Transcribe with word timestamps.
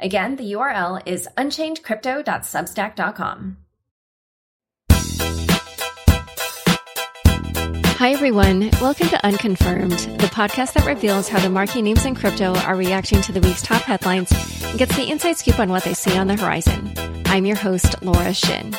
Again, 0.00 0.36
the 0.36 0.52
URL 0.52 1.02
is 1.06 1.26
unchainedcrypto.substack.com. 1.36 3.56
Hi, 7.98 8.12
everyone. 8.12 8.70
Welcome 8.80 9.08
to 9.08 9.26
Unconfirmed, 9.26 9.90
the 9.90 10.28
podcast 10.28 10.74
that 10.74 10.86
reveals 10.86 11.28
how 11.28 11.40
the 11.40 11.50
marquee 11.50 11.82
names 11.82 12.04
in 12.04 12.14
crypto 12.14 12.54
are 12.54 12.76
reacting 12.76 13.20
to 13.22 13.32
the 13.32 13.40
week's 13.40 13.62
top 13.62 13.82
headlines 13.82 14.30
and 14.66 14.78
gets 14.78 14.94
the 14.94 15.10
inside 15.10 15.36
scoop 15.36 15.58
on 15.58 15.68
what 15.68 15.82
they 15.82 15.94
see 15.94 16.16
on 16.16 16.28
the 16.28 16.36
horizon. 16.36 16.92
I'm 17.26 17.44
your 17.44 17.56
host, 17.56 18.00
Laura 18.00 18.32
Shin. 18.32 18.70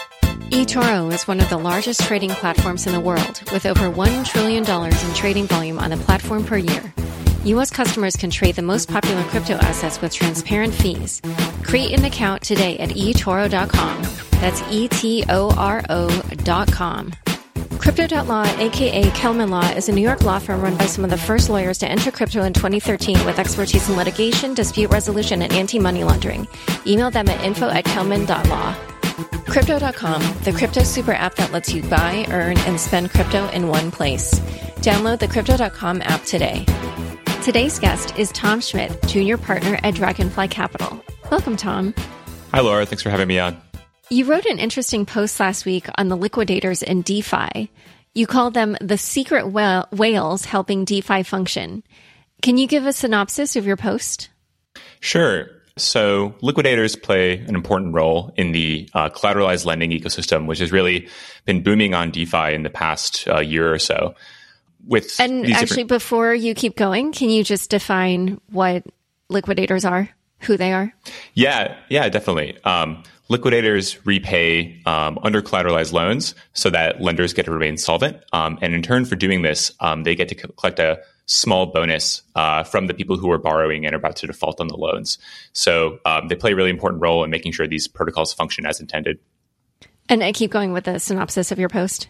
eToro 0.51 1.11
is 1.11 1.27
one 1.27 1.41
of 1.41 1.49
the 1.49 1.57
largest 1.57 1.99
trading 2.03 2.29
platforms 2.29 2.87
in 2.87 2.93
the 2.93 3.01
world, 3.01 3.41
with 3.51 3.65
over 3.65 3.89
$1 3.89 4.25
trillion 4.25 4.63
in 4.63 5.13
trading 5.15 5.47
volume 5.47 5.79
on 5.79 5.89
the 5.89 5.97
platform 5.97 6.45
per 6.45 6.55
year. 6.55 6.93
U.S. 7.49 7.71
customers 7.71 8.15
can 8.15 8.29
trade 8.29 8.55
the 8.55 8.61
most 8.61 8.89
popular 8.89 9.23
crypto 9.23 9.53
assets 9.55 10.01
with 10.01 10.13
transparent 10.13 10.73
fees. 10.73 11.21
Create 11.63 11.97
an 11.97 12.05
account 12.05 12.41
today 12.41 12.77
at 12.79 12.89
eToro.com. 12.89 14.01
That's 14.41 14.61
E-T-O-R-O.com. 14.69 15.53
Crypto.law, 17.79 18.43
aka 18.57 19.09
Kelman 19.11 19.49
Law, 19.49 19.69
is 19.71 19.89
a 19.89 19.91
New 19.91 20.01
York 20.01 20.23
law 20.23 20.37
firm 20.37 20.61
run 20.61 20.75
by 20.77 20.85
some 20.85 21.03
of 21.03 21.09
the 21.09 21.17
first 21.17 21.49
lawyers 21.49 21.77
to 21.79 21.87
enter 21.87 22.11
crypto 22.11 22.43
in 22.43 22.53
2013 22.53 23.25
with 23.25 23.39
expertise 23.39 23.89
in 23.89 23.95
litigation, 23.95 24.53
dispute 24.53 24.91
resolution, 24.91 25.41
and 25.41 25.51
anti-money 25.53 26.03
laundering. 26.03 26.47
Email 26.85 27.09
them 27.09 27.29
at 27.29 27.43
info 27.43 27.69
at 27.69 27.85
kelman.law. 27.85 28.75
Crypto.com, 29.47 30.21
the 30.43 30.51
crypto 30.51 30.83
super 30.83 31.13
app 31.13 31.35
that 31.35 31.51
lets 31.51 31.73
you 31.73 31.81
buy, 31.83 32.25
earn, 32.29 32.57
and 32.59 32.79
spend 32.79 33.09
crypto 33.11 33.47
in 33.49 33.67
one 33.67 33.91
place. 33.91 34.39
Download 34.81 35.17
the 35.19 35.27
Crypto.com 35.27 36.01
app 36.03 36.23
today. 36.23 36.65
Today's 37.43 37.79
guest 37.79 38.19
is 38.19 38.33
Tom 38.33 38.59
Schmidt, 38.59 39.01
junior 39.07 39.37
partner 39.37 39.79
at 39.81 39.95
Dragonfly 39.95 40.49
Capital. 40.49 41.01
Welcome, 41.31 41.55
Tom. 41.55 41.95
Hi, 42.51 42.59
Laura. 42.59 42.85
Thanks 42.85 43.01
for 43.01 43.09
having 43.09 43.29
me 43.29 43.39
on. 43.39 43.59
You 44.09 44.25
wrote 44.25 44.45
an 44.45 44.59
interesting 44.59 45.05
post 45.05 45.39
last 45.39 45.65
week 45.65 45.87
on 45.97 46.09
the 46.09 46.17
liquidators 46.17 46.83
in 46.83 47.01
DeFi. 47.01 47.71
You 48.13 48.27
called 48.27 48.55
them 48.55 48.75
the 48.81 48.97
secret 48.97 49.47
whales 49.47 50.43
helping 50.43 50.83
DeFi 50.83 51.23
function. 51.23 51.81
Can 52.41 52.57
you 52.57 52.67
give 52.67 52.85
a 52.85 52.91
synopsis 52.91 53.55
of 53.55 53.65
your 53.65 53.77
post? 53.77 54.29
Sure. 54.99 55.47
So, 55.77 56.35
liquidators 56.41 56.97
play 56.97 57.37
an 57.37 57.55
important 57.55 57.93
role 57.93 58.33
in 58.35 58.51
the 58.51 58.89
uh, 58.93 59.09
collateralized 59.11 59.65
lending 59.65 59.91
ecosystem, 59.91 60.45
which 60.45 60.59
has 60.59 60.73
really 60.73 61.07
been 61.45 61.63
booming 61.63 61.93
on 61.93 62.11
DeFi 62.11 62.53
in 62.53 62.63
the 62.63 62.69
past 62.69 63.29
uh, 63.29 63.39
year 63.39 63.73
or 63.73 63.79
so 63.79 64.13
with 64.87 65.19
and 65.19 65.45
actually 65.45 65.83
different- 65.83 65.89
before 65.89 66.33
you 66.33 66.55
keep 66.55 66.75
going 66.75 67.11
can 67.11 67.29
you 67.29 67.43
just 67.43 67.69
define 67.69 68.39
what 68.51 68.83
liquidators 69.29 69.85
are 69.85 70.09
who 70.41 70.55
they 70.57 70.71
are? 70.71 70.93
Yeah 71.33 71.75
yeah 71.89 72.07
definitely. 72.09 72.57
Um, 72.63 73.03
liquidators 73.27 74.05
repay 74.05 74.81
um, 74.85 75.19
under 75.21 75.41
collateralized 75.41 75.91
loans 75.91 76.33
so 76.53 76.69
that 76.69 77.01
lenders 77.01 77.33
get 77.33 77.45
to 77.45 77.51
remain 77.51 77.77
solvent. 77.77 78.17
Um, 78.33 78.57
and 78.61 78.73
in 78.73 78.81
turn 78.81 79.05
for 79.05 79.15
doing 79.15 79.41
this 79.41 79.71
um, 79.79 80.03
they 80.03 80.15
get 80.15 80.29
to 80.29 80.35
collect 80.35 80.79
a 80.79 80.99
small 81.29 81.67
bonus 81.67 82.23
uh, 82.35 82.63
from 82.63 82.87
the 82.87 82.93
people 82.93 83.15
who 83.15 83.29
are 83.31 83.37
borrowing 83.37 83.85
and 83.85 83.93
are 83.93 83.99
about 83.99 84.15
to 84.15 84.25
default 84.25 84.59
on 84.59 84.67
the 84.67 84.75
loans. 84.75 85.19
So 85.53 85.99
um, 86.03 86.27
they 86.27 86.35
play 86.35 86.53
a 86.53 86.55
really 86.55 86.71
important 86.71 87.03
role 87.03 87.23
in 87.23 87.29
making 87.29 87.51
sure 87.51 87.67
these 87.67 87.87
protocols 87.87 88.33
function 88.33 88.65
as 88.65 88.79
intended. 88.79 89.19
And 90.09 90.23
i 90.23 90.31
keep 90.31 90.49
going 90.49 90.73
with 90.73 90.85
the 90.85 90.99
synopsis 90.99 91.51
of 91.51 91.59
your 91.59 91.69
post. 91.69 92.09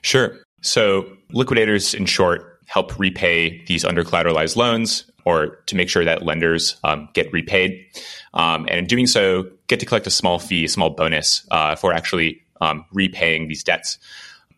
Sure. 0.00 0.38
So 0.64 1.06
liquidators, 1.30 1.92
in 1.92 2.06
short, 2.06 2.58
help 2.64 2.98
repay 2.98 3.62
these 3.66 3.84
under 3.84 4.02
collateralized 4.02 4.56
loans 4.56 5.04
or 5.26 5.56
to 5.66 5.76
make 5.76 5.90
sure 5.90 6.04
that 6.06 6.22
lenders 6.22 6.76
um, 6.84 7.08
get 7.12 7.30
repaid. 7.32 7.84
Um, 8.32 8.66
and 8.68 8.78
in 8.78 8.86
doing 8.86 9.06
so, 9.06 9.50
get 9.66 9.78
to 9.80 9.86
collect 9.86 10.06
a 10.06 10.10
small 10.10 10.38
fee, 10.38 10.64
a 10.64 10.68
small 10.68 10.90
bonus 10.90 11.46
uh, 11.50 11.76
for 11.76 11.92
actually 11.92 12.42
um, 12.62 12.86
repaying 12.92 13.48
these 13.48 13.62
debts. 13.62 13.98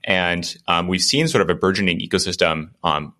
And 0.04 0.56
um, 0.68 0.86
we've 0.86 1.02
seen 1.02 1.26
sort 1.26 1.42
of 1.42 1.50
a 1.50 1.56
burgeoning 1.56 1.98
ecosystem 1.98 2.70
um, 2.84 3.12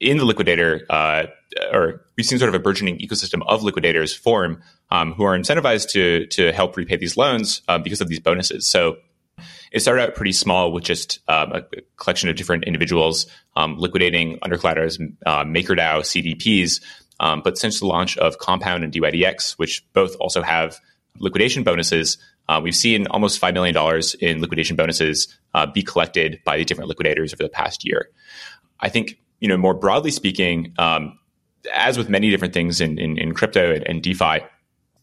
in 0.00 0.16
the 0.16 0.24
liquidator, 0.24 0.86
uh, 0.88 1.26
or 1.72 2.06
we've 2.16 2.24
seen 2.24 2.38
sort 2.38 2.48
of 2.48 2.54
a 2.54 2.58
burgeoning 2.58 2.98
ecosystem 3.00 3.42
of 3.46 3.62
liquidators 3.62 4.14
form 4.14 4.62
um, 4.90 5.12
who 5.12 5.24
are 5.24 5.38
incentivized 5.38 5.90
to 5.90 6.26
to 6.28 6.52
help 6.52 6.78
repay 6.78 6.96
these 6.96 7.18
loans 7.18 7.60
uh, 7.68 7.76
because 7.76 8.00
of 8.00 8.08
these 8.08 8.20
bonuses. 8.20 8.66
So 8.66 8.96
it 9.70 9.80
started 9.80 10.02
out 10.02 10.14
pretty 10.14 10.32
small 10.32 10.72
with 10.72 10.84
just 10.84 11.20
um, 11.28 11.52
a 11.52 11.62
collection 11.96 12.28
of 12.28 12.36
different 12.36 12.64
individuals 12.64 13.26
um, 13.56 13.76
liquidating 13.78 14.38
under 14.42 14.56
collateralized 14.56 15.16
uh, 15.26 15.44
MakerDAO 15.44 16.00
CDPs. 16.02 16.80
Um, 17.20 17.42
but 17.44 17.58
since 17.58 17.80
the 17.80 17.86
launch 17.86 18.16
of 18.18 18.38
Compound 18.38 18.82
and 18.82 18.92
DYDX, 18.92 19.52
which 19.52 19.84
both 19.92 20.16
also 20.16 20.42
have 20.42 20.78
liquidation 21.18 21.62
bonuses, 21.62 22.18
uh, 22.48 22.60
we've 22.62 22.74
seen 22.74 23.06
almost 23.08 23.40
$5 23.40 23.54
million 23.54 23.76
in 24.20 24.40
liquidation 24.40 24.74
bonuses 24.74 25.28
uh, 25.54 25.66
be 25.66 25.82
collected 25.82 26.40
by 26.44 26.56
the 26.56 26.64
different 26.64 26.88
liquidators 26.88 27.32
over 27.32 27.42
the 27.42 27.48
past 27.48 27.86
year. 27.86 28.10
I 28.80 28.88
think, 28.88 29.20
you 29.38 29.48
know, 29.48 29.56
more 29.56 29.74
broadly 29.74 30.10
speaking, 30.10 30.74
um, 30.78 31.18
as 31.72 31.96
with 31.96 32.08
many 32.08 32.30
different 32.30 32.54
things 32.54 32.80
in, 32.80 32.98
in, 32.98 33.18
in 33.18 33.34
crypto 33.34 33.72
and, 33.72 33.86
and 33.86 34.02
DeFi, 34.02 34.40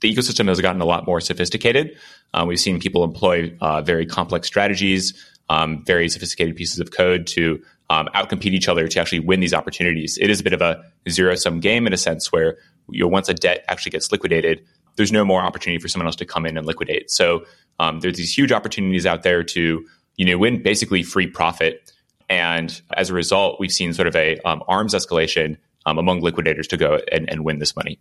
the 0.02 0.14
ecosystem 0.14 0.48
has 0.48 0.62
gotten 0.62 0.82
a 0.82 0.86
lot 0.86 1.06
more 1.06 1.20
sophisticated. 1.20 1.98
Uh, 2.34 2.46
we've 2.48 2.60
seen 2.60 2.80
people 2.80 3.04
employ 3.04 3.56
uh, 3.62 3.82
very 3.82 4.06
complex 4.06 4.48
strategies, 4.48 5.14
um, 5.50 5.84
very 5.86 6.10
sophisticated 6.10 6.56
pieces 6.56 6.80
of 6.80 6.92
code 6.92 7.26
to 7.28 7.62
um, 7.90 8.08
outcompete 8.14 8.52
each 8.52 8.68
other 8.68 8.88
to 8.88 9.00
actually 9.00 9.20
win 9.20 9.40
these 9.40 9.54
opportunities. 9.54 10.18
It 10.18 10.30
is 10.30 10.40
a 10.40 10.44
bit 10.44 10.54
of 10.54 10.62
a 10.62 10.84
zero 11.10 11.36
sum 11.36 11.60
game 11.60 11.88
in 11.88 11.94
a 11.94 11.98
sense 11.98 12.32
where 12.32 12.58
you 12.90 13.02
know, 13.02 13.08
once 13.08 13.30
a 13.30 13.34
debt 13.34 13.64
actually 13.68 13.92
gets 13.92 14.12
liquidated, 14.12 14.64
there's 14.96 15.12
no 15.12 15.24
more 15.24 15.42
opportunity 15.42 15.82
for 15.82 15.88
someone 15.88 16.08
else 16.08 16.16
to 16.18 16.26
come 16.26 16.46
in 16.46 16.58
and 16.58 16.66
liquidate. 16.66 17.10
So 17.10 17.46
um, 17.80 18.00
there's 18.00 18.18
these 18.18 18.36
huge 18.36 18.52
opportunities 18.52 19.06
out 19.06 19.24
there 19.24 19.44
to 19.44 19.86
you 20.18 20.26
know 20.26 20.38
win 20.38 20.62
basically 20.62 21.04
free 21.04 21.28
profit. 21.28 21.94
And 22.30 22.82
as 22.94 23.10
a 23.10 23.14
result, 23.14 23.60
we've 23.60 23.72
seen 23.72 23.94
sort 23.94 24.08
of 24.08 24.16
a 24.16 24.38
um, 24.40 24.62
arms 24.68 24.94
escalation 24.94 25.58
um, 25.86 25.98
among 25.98 26.22
liquidators 26.22 26.68
to 26.68 26.78
go 26.78 27.00
and, 27.12 27.30
and 27.30 27.46
win 27.46 27.60
this 27.60 27.76
money. 27.76 28.00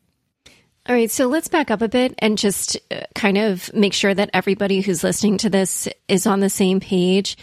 All 0.89 0.95
right, 0.95 1.11
so 1.11 1.27
let's 1.27 1.49
back 1.49 1.73
up 1.73 1.83
a 1.83 1.89
bit 1.89 2.15
and 2.21 2.39
just 2.39 2.79
uh, 2.93 3.01
kind 3.13 3.39
of 3.39 3.75
make 3.75 3.93
sure 3.93 4.15
that 4.15 4.31
everybody 4.33 4.83
who's 4.83 5.03
listening 5.03 5.37
to 5.39 5.51
this 5.51 5.89
is 6.07 6.29
on 6.29 6.39
the 6.39 6.49
same 6.49 6.79
page. 6.79 7.37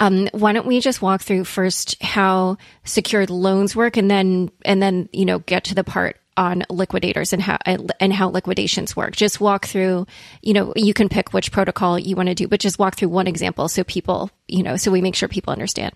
Um, 0.00 0.28
why 0.32 0.54
don't 0.54 0.66
we 0.66 0.80
just 0.80 1.02
walk 1.02 1.20
through 1.20 1.44
first 1.44 2.02
how 2.02 2.56
secured 2.84 3.28
loans 3.28 3.76
work, 3.76 3.98
and 3.98 4.10
then 4.10 4.50
and 4.64 4.80
then 4.80 5.10
you 5.12 5.26
know 5.26 5.40
get 5.40 5.64
to 5.64 5.74
the 5.74 5.84
part 5.84 6.18
on 6.38 6.64
liquidators 6.70 7.34
and 7.34 7.42
how 7.42 7.58
and 7.66 8.12
how 8.14 8.30
liquidations 8.30 8.96
work. 8.96 9.14
Just 9.14 9.42
walk 9.42 9.66
through, 9.66 10.06
you 10.40 10.54
know, 10.54 10.72
you 10.74 10.94
can 10.94 11.10
pick 11.10 11.34
which 11.34 11.52
protocol 11.52 11.98
you 11.98 12.16
want 12.16 12.30
to 12.30 12.34
do, 12.34 12.48
but 12.48 12.60
just 12.60 12.78
walk 12.78 12.96
through 12.96 13.10
one 13.10 13.26
example 13.26 13.68
so 13.68 13.84
people, 13.84 14.30
you 14.48 14.62
know, 14.62 14.78
so 14.78 14.90
we 14.90 15.02
make 15.02 15.14
sure 15.14 15.28
people 15.28 15.52
understand. 15.52 15.94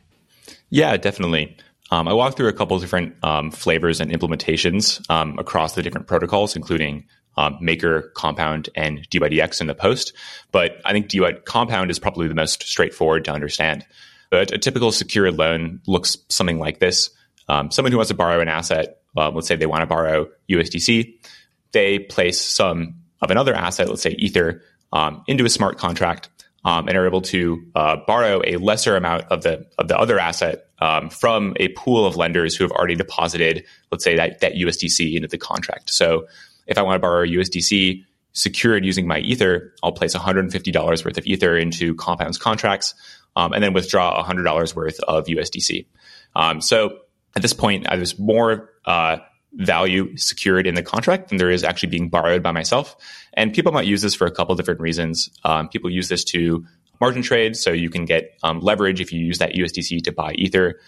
Yeah, 0.69 0.99
definitely. 0.99 1.57
Um, 1.91 2.07
I 2.07 2.13
walked 2.13 2.37
through 2.37 2.49
a 2.49 2.53
couple 2.53 2.77
of 2.77 2.83
different 2.83 3.17
um, 3.25 3.51
flavors 3.51 4.01
and 4.01 4.11
implementations 4.11 5.09
um, 5.11 5.39
across 5.39 5.75
the 5.75 5.83
different 5.83 6.07
protocols, 6.07 6.55
including 6.55 7.05
um, 7.37 7.59
Maker, 7.61 8.13
Compound, 8.15 8.69
and 8.75 9.09
DYDX 9.11 9.61
in 9.61 9.67
the 9.67 9.75
post. 9.75 10.13
But 10.53 10.81
I 10.85 10.93
think 10.93 11.09
DY 11.09 11.33
Compound 11.45 11.91
is 11.91 11.99
probably 11.99 12.29
the 12.29 12.35
most 12.35 12.63
straightforward 12.63 13.25
to 13.25 13.33
understand. 13.33 13.85
But 14.31 14.53
a 14.53 14.59
typical 14.59 14.93
secured 14.93 15.37
loan 15.37 15.81
looks 15.87 16.17
something 16.29 16.59
like 16.59 16.79
this. 16.79 17.11
Um, 17.49 17.71
someone 17.71 17.91
who 17.91 17.99
wants 17.99 18.11
to 18.11 18.15
borrow 18.15 18.41
an 18.41 18.49
asset, 18.49 19.01
uh, 19.17 19.31
let's 19.31 19.49
say 19.49 19.57
they 19.57 19.67
want 19.67 19.83
to 19.83 19.87
borrow 19.87 20.29
USDC, 20.49 21.15
they 21.73 21.99
place 21.99 22.41
some 22.41 22.95
of 23.21 23.31
another 23.31 23.55
asset, 23.55 23.89
let's 23.89 24.03
say 24.03 24.15
Ether, 24.19 24.63
um, 24.93 25.25
into 25.27 25.45
a 25.45 25.49
smart 25.49 25.79
contract 25.79 26.29
um, 26.65 26.89
and 26.89 26.97
are 26.97 27.07
able 27.07 27.23
to 27.23 27.65
uh, 27.75 27.97
borrow 28.07 28.43
a 28.45 28.57
lesser 28.57 28.97
amount 28.97 29.25
of 29.31 29.43
the 29.43 29.67
of 29.79 29.89
the 29.89 29.99
other 29.99 30.19
asset 30.19 30.67
um, 30.81 31.09
from 31.11 31.55
a 31.57 31.69
pool 31.69 32.07
of 32.07 32.17
lenders 32.17 32.57
who 32.57 32.65
have 32.65 32.73
already 32.73 32.95
deposited, 32.95 33.65
let's 33.91 34.05
say 34.05 34.17
that 34.17 34.41
that 34.41 34.55
USDC 34.55 35.15
into 35.15 35.29
the 35.29 35.39
contract. 35.39 35.91
So 35.91 36.27
if 36.67 36.79
I 36.79 36.83
want 36.83 36.97
to 36.97 37.01
borrow 37.01 37.25
USDC 37.25 38.05
secured 38.33 38.85
using 38.85 39.07
my 39.07 39.19
Ether, 39.19 39.75
I'll 39.83 39.93
place 39.93 40.15
$150 40.15 41.05
worth 41.05 41.19
of 41.19 41.27
Ether 41.27 41.57
into 41.57 41.95
Compound's 41.95 42.39
contracts, 42.39 42.95
um, 43.37 43.53
and 43.53 43.63
then 43.63 43.73
withdraw 43.73 44.23
$100 44.23 44.75
worth 44.75 45.01
of 45.01 45.27
USDC. 45.27 45.87
Um, 46.37 46.61
so 46.61 46.99
at 47.35 47.43
this 47.43 47.53
point, 47.53 47.87
there's 47.89 48.19
more 48.19 48.71
uh, 48.85 49.19
value 49.55 50.17
secured 50.17 50.67
in 50.67 50.75
the 50.75 50.83
contract 50.83 51.29
than 51.29 51.39
there 51.39 51.51
is 51.51 51.65
actually 51.65 51.89
being 51.89 52.09
borrowed 52.09 52.43
by 52.43 52.53
myself. 52.53 52.97
And 53.35 53.53
people 53.53 53.73
might 53.73 53.87
use 53.87 54.03
this 54.03 54.15
for 54.15 54.27
a 54.27 54.31
couple 54.31 54.55
different 54.55 54.81
reasons. 54.81 55.31
Um, 55.45 55.69
people 55.69 55.91
use 55.91 56.09
this 56.09 56.25
to 56.25 56.65
margin 57.01 57.23
trade, 57.23 57.57
so 57.57 57.71
you 57.71 57.91
can 57.91 58.05
get 58.05 58.39
um, 58.43 58.61
leverage 58.61 59.01
if 59.01 59.13
you 59.13 59.21
use 59.21 59.39
that 59.39 59.55
USDC 59.55 60.03
to 60.05 60.13
buy 60.13 60.33
Ether. 60.33 60.81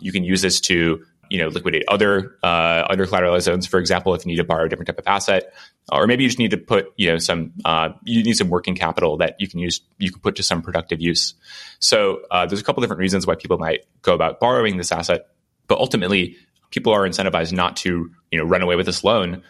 You 0.00 0.12
can 0.12 0.24
use 0.24 0.42
this 0.42 0.60
to 0.62 1.04
you 1.30 1.38
know 1.38 1.48
liquidate 1.48 1.84
other 1.88 2.36
uh, 2.42 2.84
under 2.90 3.06
collateralized 3.06 3.46
loans, 3.48 3.66
for 3.66 3.78
example, 3.78 4.14
if 4.14 4.26
you 4.26 4.32
need 4.32 4.38
to 4.38 4.44
borrow 4.44 4.66
a 4.66 4.68
different 4.68 4.88
type 4.88 4.98
of 4.98 5.06
asset, 5.06 5.54
or 5.90 6.06
maybe 6.06 6.24
you 6.24 6.28
just 6.28 6.38
need 6.38 6.50
to 6.50 6.58
put 6.58 6.92
you 6.96 7.10
know 7.10 7.18
some 7.18 7.52
uh, 7.64 7.90
you 8.04 8.22
need 8.22 8.36
some 8.36 8.48
working 8.48 8.74
capital 8.74 9.16
that 9.18 9.36
you 9.38 9.48
can 9.48 9.60
use 9.60 9.80
you 9.98 10.10
can 10.10 10.20
put 10.20 10.36
to 10.36 10.42
some 10.42 10.60
productive 10.60 11.00
use. 11.00 11.34
So 11.78 12.22
uh, 12.30 12.46
there's 12.46 12.60
a 12.60 12.64
couple 12.64 12.80
different 12.82 13.00
reasons 13.00 13.26
why 13.26 13.36
people 13.36 13.58
might 13.58 13.86
go 14.02 14.12
about 14.12 14.40
borrowing 14.40 14.76
this 14.76 14.92
asset, 14.92 15.28
but 15.68 15.78
ultimately 15.78 16.36
people 16.70 16.92
are 16.92 17.08
incentivized 17.08 17.52
not 17.52 17.76
to 17.78 18.10
you 18.30 18.38
know 18.38 18.44
run 18.44 18.62
away 18.62 18.76
with 18.76 18.86
this 18.86 19.04
loan 19.04 19.42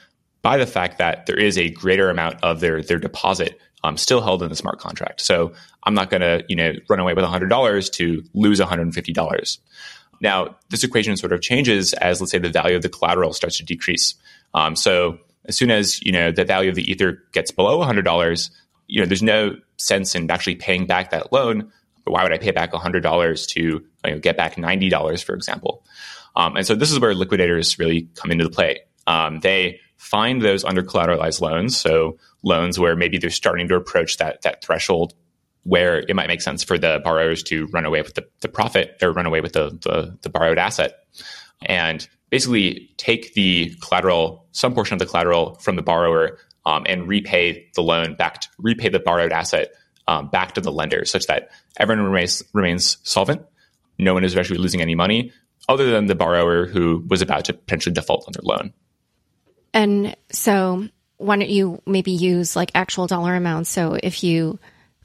by 0.43 0.57
the 0.57 0.67
fact 0.67 0.99
that 0.99 1.27
there 1.27 1.39
is 1.39 1.59
a 1.59 1.71
greater 1.71 2.11
amount 2.11 2.43
of 2.43 2.61
their 2.61 2.83
their 2.83 2.99
deposit 2.99 3.59
um, 3.83 3.97
still 3.97 4.21
held 4.21 4.43
in 4.43 4.49
the 4.49 4.57
smart 4.57 4.79
contract. 4.79 5.21
So 5.21 5.53
I'm 5.85 5.95
not 5.95 6.11
going 6.11 6.21
to 6.21 6.45
you 6.49 6.57
know 6.57 6.73
run 6.89 7.01
away 7.01 7.15
with 7.15 7.25
$100 7.25 7.93
to 7.93 8.25
lose 8.35 8.61
$150. 8.61 9.59
Now, 10.21 10.57
this 10.69 10.85
equation 10.85 11.17
sort 11.17 11.33
of 11.33 11.41
changes 11.41 11.95
as, 11.95 12.21
let's 12.21 12.31
say, 12.31 12.39
the 12.39 12.51
value 12.51 12.77
of 12.77 12.83
the 12.83 12.91
collateral 12.91 13.33
starts 13.33 13.57
to 13.57 13.65
decrease. 13.65 14.15
Um, 14.53 14.77
so 14.77 15.19
as 15.47 15.57
soon 15.57 15.71
as 15.71 16.03
you 16.03 16.13
know 16.13 16.31
the 16.31 16.45
value 16.45 16.69
of 16.69 16.75
the 16.75 16.91
ether 16.91 17.23
gets 17.33 17.51
below 17.51 17.79
$100, 17.81 18.51
you 18.87 19.01
know 19.01 19.07
there's 19.07 19.23
no 19.23 19.57
sense 19.77 20.15
in 20.15 20.31
actually 20.31 20.57
paying 20.57 20.87
back 20.87 21.11
that 21.11 21.33
loan. 21.33 21.73
But 22.05 22.13
why 22.13 22.23
would 22.23 22.33
I 22.33 22.39
pay 22.39 22.51
back 22.51 22.73
$100 22.73 23.49
to 23.49 23.61
you 23.61 23.85
know, 24.07 24.19
get 24.19 24.35
back 24.35 24.57
$90, 24.57 25.23
for 25.23 25.35
example? 25.35 25.85
Um, 26.37 26.57
and 26.57 26.67
so 26.67 26.75
this 26.75 26.91
is 26.91 27.01
where 27.01 27.15
liquidators 27.15 27.79
really 27.79 28.09
come 28.15 28.31
into 28.31 28.45
the 28.45 28.51
play. 28.51 28.81
Um, 29.07 29.41
they 29.41 29.81
find 29.97 30.41
those 30.41 30.65
under 30.65 30.83
collateralized 30.83 31.41
loans, 31.41 31.77
so 31.77 32.19
loans 32.43 32.79
where 32.79 32.97
maybe 32.97 33.19
they're 33.19 33.31
starting 33.31 33.69
to 33.69 33.75
approach 33.75 34.19
that 34.19 34.43
that 34.43 34.65
threshold 34.65 35.15
where 35.65 35.99
it 35.99 36.15
might 36.17 36.29
make 36.29 36.41
sense 36.41 36.65
for 36.65 36.79
the 36.79 37.01
borrowers 37.05 37.43
to 37.43 37.67
run 37.67 37.85
away 37.85 38.03
with 38.03 38.15
the, 38.15 38.27
the 38.41 38.49
profit 38.49 38.97
or 39.03 39.13
run 39.13 39.27
away 39.27 39.41
with 39.41 39.53
the, 39.53 39.71
the, 39.83 40.17
the 40.23 40.31
borrowed 40.31 40.59
asset. 40.59 41.05
And 41.63 42.07
basically 42.31 42.91
take 42.97 43.35
the 43.35 43.75
collateral, 43.81 44.47
some 44.53 44.75
portion 44.75 44.95
of 44.95 44.99
the 44.99 45.07
collateral 45.07 45.57
from 45.57 45.77
the 45.77 45.83
borrower 45.83 46.39
um, 46.65 46.85
and 46.89 47.07
repay 47.07 47.69
the 47.75 47.83
loan 47.83 48.15
back, 48.15 48.41
to, 48.43 48.49
repay 48.59 48.89
the 48.89 49.01
borrowed 49.01 49.33
asset 49.33 49.73
um, 50.07 50.29
back 50.29 50.55
to 50.55 50.61
the 50.61 50.73
lender, 50.73 51.05
such 51.05 51.27
that 51.27 51.51
everyone 51.77 52.07
remains 52.07 52.43
remains 52.53 52.99
solvent. 53.03 53.43
No 53.99 54.15
one 54.15 54.25
is 54.25 54.37
actually 54.37 54.59
losing 54.59 54.81
any 54.81 54.95
money, 54.95 55.33
other 55.71 55.91
than 55.91 56.07
the 56.07 56.15
borrower 56.17 56.67
who 56.67 57.05
was 57.09 57.23
about 57.23 57.45
to 57.45 57.55
potentially 57.55 57.95
default 57.95 58.27
on 58.27 58.33
their 58.33 58.43
loan. 58.43 58.73
And 59.73 60.17
so, 60.33 60.89
why 61.17 61.37
don't 61.37 61.49
you 61.49 61.81
maybe 61.87 62.11
use 62.11 62.57
like 62.57 62.73
actual 62.75 63.07
dollar 63.07 63.35
amounts? 63.37 63.71
So 63.71 63.97
if 64.03 64.25
you 64.25 64.59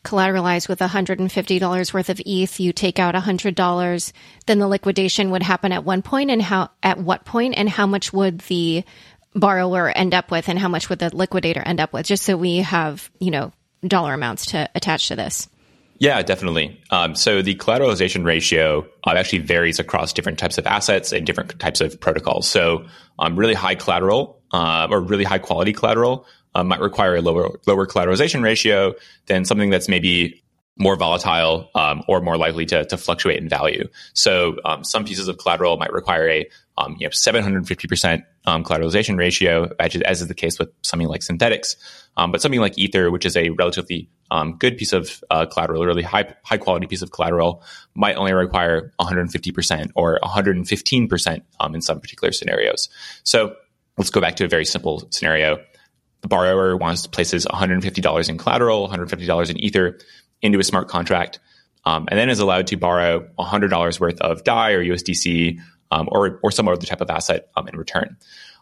collateralize 0.04 0.68
with 0.68 0.80
$150 0.80 1.94
worth 1.94 2.10
of 2.10 2.22
ETH, 2.26 2.60
you 2.60 2.74
take 2.74 3.00
out 3.00 3.16
$100, 3.16 4.12
then 4.46 4.60
the 4.60 4.68
liquidation 4.68 5.32
would 5.32 5.44
happen 5.44 5.72
at 5.72 5.84
one 5.84 6.02
point 6.02 6.32
and 6.32 6.42
how, 6.42 6.70
at 6.82 6.98
what 6.98 7.26
point 7.26 7.56
and 7.58 7.70
how 7.70 7.86
much 7.86 8.14
would 8.14 8.40
the 8.42 8.84
borrower 9.34 9.90
end 9.90 10.14
up 10.14 10.32
with 10.32 10.48
and 10.48 10.58
how 10.58 10.70
much 10.70 10.90
would 10.90 11.00
the 11.00 11.14
liquidator 11.14 11.62
end 11.62 11.82
up 11.82 11.92
with? 11.92 12.06
Just 12.06 12.24
so 12.24 12.38
we 12.38 12.58
have, 12.58 13.12
you 13.20 13.32
know, 13.32 13.52
dollar 13.86 14.14
amounts 14.14 14.48
to 14.48 14.70
attach 14.74 15.10
to 15.10 15.16
this. 15.16 15.50
Yeah, 15.98 16.22
definitely. 16.22 16.82
Um, 16.92 17.16
so 17.16 17.42
the 17.42 17.56
collateralization 17.56 18.26
ratio 18.26 18.86
uh, 19.06 19.12
actually 19.12 19.40
varies 19.40 19.80
across 19.80 20.12
different 20.12 20.38
types 20.40 20.58
of 20.58 20.68
assets 20.68 21.14
and 21.14 21.26
different 21.26 21.58
types 21.60 21.80
of 21.80 22.00
protocols. 22.00 22.48
So 22.48 22.86
um, 23.18 23.38
really 23.38 23.54
high 23.54 23.76
collateral 23.76 24.42
uh, 24.52 24.88
or 24.92 25.00
really 25.02 25.24
high 25.24 25.40
quality 25.40 25.72
collateral 25.72 26.26
uh, 26.54 26.64
might 26.64 26.82
require 26.82 27.16
a 27.16 27.22
lower 27.22 27.60
lower 27.66 27.88
collateralization 27.88 28.44
ratio 28.44 28.94
than 29.28 29.46
something 29.46 29.70
that's 29.70 29.88
maybe 29.88 30.42
more 30.78 30.98
volatile 30.98 31.70
um, 31.76 32.04
or 32.08 32.20
more 32.20 32.38
likely 32.38 32.66
to, 32.66 32.84
to 32.86 32.98
fluctuate 32.98 33.42
in 33.42 33.48
value. 33.48 33.88
So 34.14 34.58
um, 34.66 34.84
some 34.84 35.06
pieces 35.06 35.30
of 35.30 35.38
collateral 35.38 35.78
might 35.78 35.94
require 35.94 36.30
a 36.30 36.50
um, 36.78 36.96
you 37.00 37.08
know 37.08 37.12
750% 37.12 38.24
um, 38.46 38.64
collateralization 38.64 39.18
ratio, 39.18 39.70
as, 39.80 39.96
is 39.96 40.28
the 40.28 40.34
case 40.34 40.60
with 40.60 40.70
something 40.82 41.08
like 41.08 41.22
Synthetix. 41.22 41.76
Um, 42.18 42.32
but 42.32 42.42
something 42.42 42.62
like 42.62 42.78
Ether, 42.78 43.12
which 43.12 43.26
is 43.26 43.36
a 43.36 43.50
relatively 43.50 44.10
um, 44.32 44.58
good 44.58 44.78
piece 44.78 44.94
of 44.94 45.24
uh, 45.30 45.46
collateral, 45.46 45.84
a 45.84 45.86
really 45.86 46.04
high 46.04 46.34
high 46.44 46.58
quality 46.58 46.88
piece 46.88 47.02
of 47.02 47.12
collateral, 47.12 47.64
might 47.94 48.16
only 48.16 48.34
require 48.34 48.94
150% 49.00 49.92
or 49.96 50.20
115% 50.24 51.42
in 51.74 51.82
some 51.82 52.00
particular 52.00 52.32
scenarios. 52.32 52.90
So 53.24 53.56
let's 53.98 54.10
go 54.10 54.22
back 54.22 54.36
to 54.38 54.46
a 54.46 54.48
very 54.48 54.66
simple 54.66 55.08
scenario 55.12 55.60
the 56.26 56.30
borrower 56.30 56.76
wants 56.76 57.04
to 57.04 57.10
places 57.10 57.46
$150 57.46 58.30
in 58.30 58.38
collateral, 58.40 58.90
$150 58.90 59.50
in 59.52 59.60
Ether 59.60 60.00
into 60.42 60.58
a 60.58 60.64
smart 60.64 60.88
contract, 60.88 61.40
um, 61.86 62.08
and 62.10 62.18
then 62.18 62.32
is 62.32 62.40
allowed 62.40 62.66
to 62.68 62.78
borrow 62.78 63.30
$100 63.38 64.00
worth 64.00 64.20
of 64.22 64.44
DAI 64.44 64.72
or 64.72 64.84
USDC 64.84 65.60
um, 65.92 66.10
or, 66.12 66.40
or 66.44 66.52
some 66.52 66.68
other 66.68 66.86
type 66.86 67.02
of 67.02 67.10
asset 67.10 67.50
um, 67.56 67.68
in 67.68 67.78
return. 67.78 68.18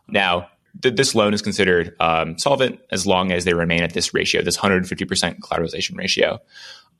Now, 0.07 0.47
th- 0.81 0.95
this 0.95 1.15
loan 1.15 1.33
is 1.33 1.41
considered 1.41 1.95
um, 1.99 2.37
solvent 2.37 2.79
as 2.91 3.05
long 3.05 3.31
as 3.31 3.45
they 3.45 3.53
remain 3.53 3.83
at 3.83 3.93
this 3.93 4.13
ratio, 4.13 4.41
this 4.41 4.57
150% 4.57 5.39
collateralization 5.39 5.97
ratio. 5.97 6.39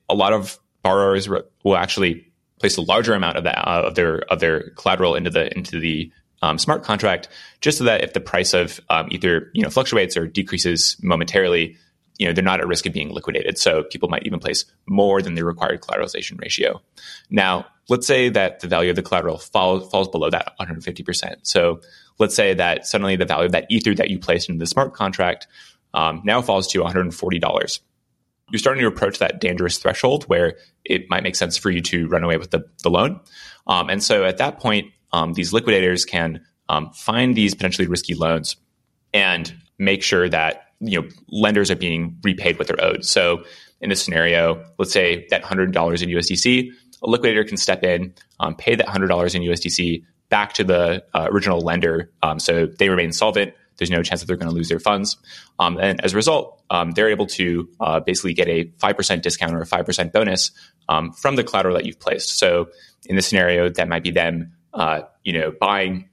A 0.08 0.14
lot 0.14 0.32
of 0.32 0.58
borrowers 0.82 1.28
re- 1.28 1.42
will 1.62 1.76
actually 1.76 2.32
place 2.60 2.76
a 2.76 2.82
larger 2.82 3.14
amount 3.14 3.36
of 3.36 3.44
that 3.44 3.58
uh, 3.58 3.82
of 3.86 3.94
their 3.94 4.18
of 4.32 4.40
their 4.40 4.70
collateral 4.70 5.14
into 5.14 5.30
the 5.30 5.54
into 5.56 5.80
the 5.80 6.10
um, 6.42 6.58
smart 6.58 6.84
contract, 6.84 7.28
just 7.60 7.78
so 7.78 7.84
that 7.84 8.04
if 8.04 8.12
the 8.12 8.20
price 8.20 8.54
of 8.54 8.80
um, 8.90 9.08
either 9.10 9.50
you 9.54 9.62
know 9.62 9.70
fluctuates 9.70 10.16
or 10.16 10.26
decreases 10.26 10.96
momentarily, 11.02 11.76
you 12.18 12.26
know 12.26 12.32
they're 12.32 12.44
not 12.44 12.60
at 12.60 12.66
risk 12.66 12.86
of 12.86 12.92
being 12.92 13.10
liquidated. 13.10 13.58
So 13.58 13.84
people 13.84 14.08
might 14.08 14.24
even 14.24 14.38
place 14.38 14.64
more 14.86 15.20
than 15.20 15.34
the 15.34 15.44
required 15.44 15.80
collateralization 15.80 16.40
ratio. 16.40 16.80
Now, 17.30 17.66
let's 17.88 18.06
say 18.06 18.28
that 18.28 18.60
the 18.60 18.68
value 18.68 18.90
of 18.90 18.96
the 18.96 19.02
collateral 19.02 19.38
fall, 19.38 19.80
falls 19.80 20.08
below 20.08 20.30
that 20.30 20.54
150%. 20.60 21.36
So 21.42 21.80
let's 22.18 22.34
say 22.34 22.54
that 22.54 22.86
suddenly 22.86 23.16
the 23.16 23.24
value 23.24 23.46
of 23.46 23.52
that 23.52 23.66
ether 23.68 23.94
that 23.94 24.10
you 24.10 24.18
placed 24.18 24.48
into 24.48 24.58
the 24.58 24.66
smart 24.66 24.94
contract 24.94 25.46
um, 25.92 26.22
now 26.24 26.42
falls 26.42 26.68
to 26.68 26.80
$140. 26.80 27.80
You're 28.50 28.58
starting 28.58 28.82
to 28.82 28.88
approach 28.88 29.18
that 29.18 29.40
dangerous 29.40 29.78
threshold 29.78 30.24
where 30.24 30.58
it 30.84 31.08
might 31.08 31.22
make 31.22 31.36
sense 31.36 31.56
for 31.56 31.70
you 31.70 31.80
to 31.82 32.06
run 32.08 32.24
away 32.24 32.36
with 32.36 32.50
the, 32.50 32.64
the 32.82 32.90
loan. 32.90 33.20
Um, 33.66 33.88
and 33.88 34.02
so 34.02 34.24
at 34.24 34.38
that 34.38 34.60
point, 34.60 34.92
um, 35.12 35.32
these 35.32 35.52
liquidators 35.52 36.04
can 36.04 36.44
um, 36.68 36.90
find 36.92 37.34
these 37.34 37.54
potentially 37.54 37.88
risky 37.88 38.14
loans 38.14 38.56
and 39.12 39.54
make 39.78 40.02
sure 40.02 40.28
that 40.28 40.63
you 40.84 41.00
know 41.00 41.08
lenders 41.28 41.70
are 41.70 41.76
being 41.76 42.18
repaid 42.22 42.58
what 42.58 42.68
they're 42.68 42.82
owed. 42.82 43.04
So 43.04 43.44
in 43.80 43.90
this 43.90 44.02
scenario, 44.02 44.64
let's 44.78 44.92
say 44.92 45.26
that 45.30 45.42
hundred 45.42 45.72
dollars 45.72 46.02
in 46.02 46.08
USDC, 46.08 46.70
a 47.02 47.08
liquidator 47.08 47.44
can 47.44 47.56
step 47.56 47.82
in, 47.82 48.14
um, 48.40 48.54
pay 48.54 48.74
that 48.74 48.88
hundred 48.88 49.08
dollars 49.08 49.34
in 49.34 49.42
USDC 49.42 50.04
back 50.28 50.54
to 50.54 50.64
the 50.64 51.04
uh, 51.14 51.28
original 51.30 51.60
lender, 51.60 52.10
um, 52.22 52.38
so 52.38 52.66
they 52.66 52.88
remain 52.88 53.12
solvent. 53.12 53.54
There's 53.76 53.90
no 53.90 54.02
chance 54.02 54.20
that 54.20 54.26
they're 54.26 54.36
going 54.36 54.48
to 54.48 54.54
lose 54.54 54.68
their 54.68 54.78
funds, 54.78 55.16
um, 55.58 55.78
and 55.78 56.02
as 56.04 56.12
a 56.12 56.16
result, 56.16 56.62
um, 56.70 56.92
they're 56.92 57.10
able 57.10 57.26
to 57.26 57.68
uh, 57.80 58.00
basically 58.00 58.34
get 58.34 58.48
a 58.48 58.70
five 58.78 58.96
percent 58.96 59.22
discount 59.22 59.54
or 59.54 59.60
a 59.60 59.66
five 59.66 59.84
percent 59.84 60.12
bonus 60.12 60.52
um, 60.88 61.12
from 61.12 61.36
the 61.36 61.42
collateral 61.42 61.74
that 61.74 61.84
you've 61.84 61.98
placed. 61.98 62.38
So 62.38 62.68
in 63.06 63.16
this 63.16 63.26
scenario, 63.26 63.68
that 63.68 63.88
might 63.88 64.04
be 64.04 64.12
them 64.12 64.52
uh, 64.74 65.02
you 65.22 65.32
know, 65.32 65.52
buying, 65.58 66.08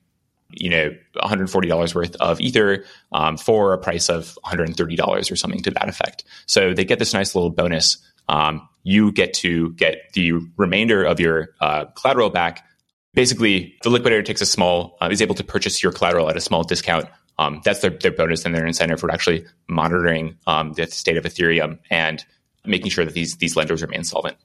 you 0.54 0.70
know, 0.70 0.92
$140 1.18 1.96
worth 1.96 2.16
of 2.18 2.40
Ether 2.42 2.86
um, 3.12 3.38
for 3.38 3.74
a 3.74 3.78
price 3.78 4.10
of 4.10 4.38
$130 4.46 5.32
or 5.32 5.36
something 5.36 5.62
to 5.62 5.72
that 5.72 5.90
effect. 5.90 6.24
So 6.46 6.74
they 6.74 6.86
get 6.86 7.00
this 7.00 7.14
nice 7.14 7.36
little 7.36 7.50
bonus. 7.50 7.98
Um, 8.30 8.68
you 8.84 9.12
get 9.12 9.34
to 9.36 9.74
get 9.74 10.12
the 10.14 10.34
remainder 10.58 11.04
of 11.04 11.20
your 11.20 11.50
uh, 11.60 11.86
collateral 11.86 12.30
back. 12.30 12.66
Basically, 13.14 13.76
the 13.84 13.90
liquidator 13.90 14.24
takes 14.24 14.42
a 14.42 14.46
small, 14.46 14.98
uh, 15.02 15.10
is 15.12 15.22
able 15.22 15.36
to 15.36 15.44
purchase 15.44 15.84
your 15.84 15.92
collateral 15.92 16.30
at 16.30 16.38
a 16.38 16.42
small 16.42 16.64
discount. 16.64 17.08
Um, 17.38 17.62
that's 17.66 17.80
their, 17.80 17.92
their 17.92 18.12
bonus 18.12 18.46
and 18.46 18.56
their 18.56 18.66
incentive 18.66 19.00
for 19.00 19.12
actually 19.12 19.46
monitoring 19.68 20.38
um, 20.48 20.74
the 20.74 20.88
state 20.88 21.18
of 21.18 21.26
Ethereum 21.26 21.80
and 21.90 22.24
making 22.66 22.92
sure 22.92 23.06
that 23.06 23.14
these 23.14 23.38
these 23.38 23.56
lenders 23.56 23.82
remain 23.82 24.04
solvent. 24.04 24.38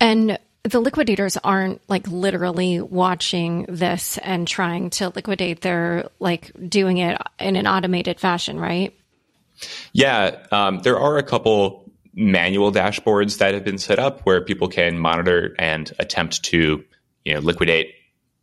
And 0.00 0.38
the 0.70 0.80
liquidators 0.80 1.36
aren't 1.38 1.80
like 1.88 2.06
literally 2.08 2.80
watching 2.80 3.66
this 3.68 4.18
and 4.18 4.46
trying 4.46 4.90
to 4.90 5.10
liquidate. 5.10 5.60
They're 5.60 6.08
like 6.18 6.50
doing 6.68 6.98
it 6.98 7.20
in 7.38 7.56
an 7.56 7.66
automated 7.66 8.20
fashion, 8.20 8.58
right? 8.58 8.94
Yeah, 9.92 10.44
um, 10.52 10.80
there 10.80 10.98
are 10.98 11.18
a 11.18 11.22
couple 11.22 11.90
manual 12.14 12.72
dashboards 12.72 13.38
that 13.38 13.54
have 13.54 13.64
been 13.64 13.78
set 13.78 13.98
up 13.98 14.22
where 14.22 14.40
people 14.40 14.68
can 14.68 14.98
monitor 14.98 15.54
and 15.58 15.92
attempt 15.98 16.42
to 16.44 16.82
you 17.24 17.34
know 17.34 17.40
liquidate 17.40 17.94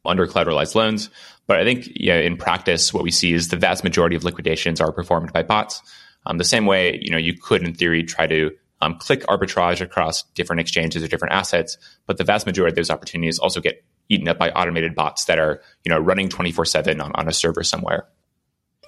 under 0.06 0.28
collateralized 0.28 0.76
loans. 0.76 1.10
But 1.48 1.60
I 1.60 1.64
think 1.64 1.88
you 1.88 2.08
know, 2.14 2.20
in 2.20 2.38
practice, 2.38 2.94
what 2.94 3.04
we 3.04 3.12
see 3.12 3.34
is 3.34 3.50
the 3.50 3.58
vast 3.58 3.84
majority 3.84 4.16
of 4.16 4.24
liquidations 4.24 4.80
are 4.80 4.92
performed 4.92 5.34
by 5.34 5.44
bots. 5.44 5.82
Um, 6.26 6.38
the 6.38 6.46
same 6.46 6.66
way, 6.66 7.00
you 7.02 7.12
know, 7.12 7.18
you 7.18 7.38
could 7.38 7.64
in 7.64 7.74
theory 7.74 8.04
try 8.04 8.28
to 8.28 8.52
um, 8.82 8.98
click 8.98 9.22
arbitrage 9.28 9.82
across 9.82 10.24
different 10.36 10.60
exchanges 10.60 11.04
or 11.04 11.08
different 11.08 11.34
assets. 11.34 11.78
But 12.06 12.18
the 12.18 12.24
vast 12.24 12.46
majority 12.46 12.72
of 12.72 12.76
those 12.76 12.90
opportunities 12.90 13.40
also 13.40 13.62
get 13.62 13.84
eaten 14.10 14.28
up 14.28 14.38
by 14.38 14.52
automated 14.52 14.96
bots 14.96 15.26
that 15.26 15.40
are 15.40 15.62
you 15.84 15.90
know 15.90 16.00
running 16.00 16.30
24/7 16.30 17.02
on, 17.02 17.12
on 17.16 17.28
a 17.28 17.34
server 17.34 17.64
somewhere. 17.64 18.08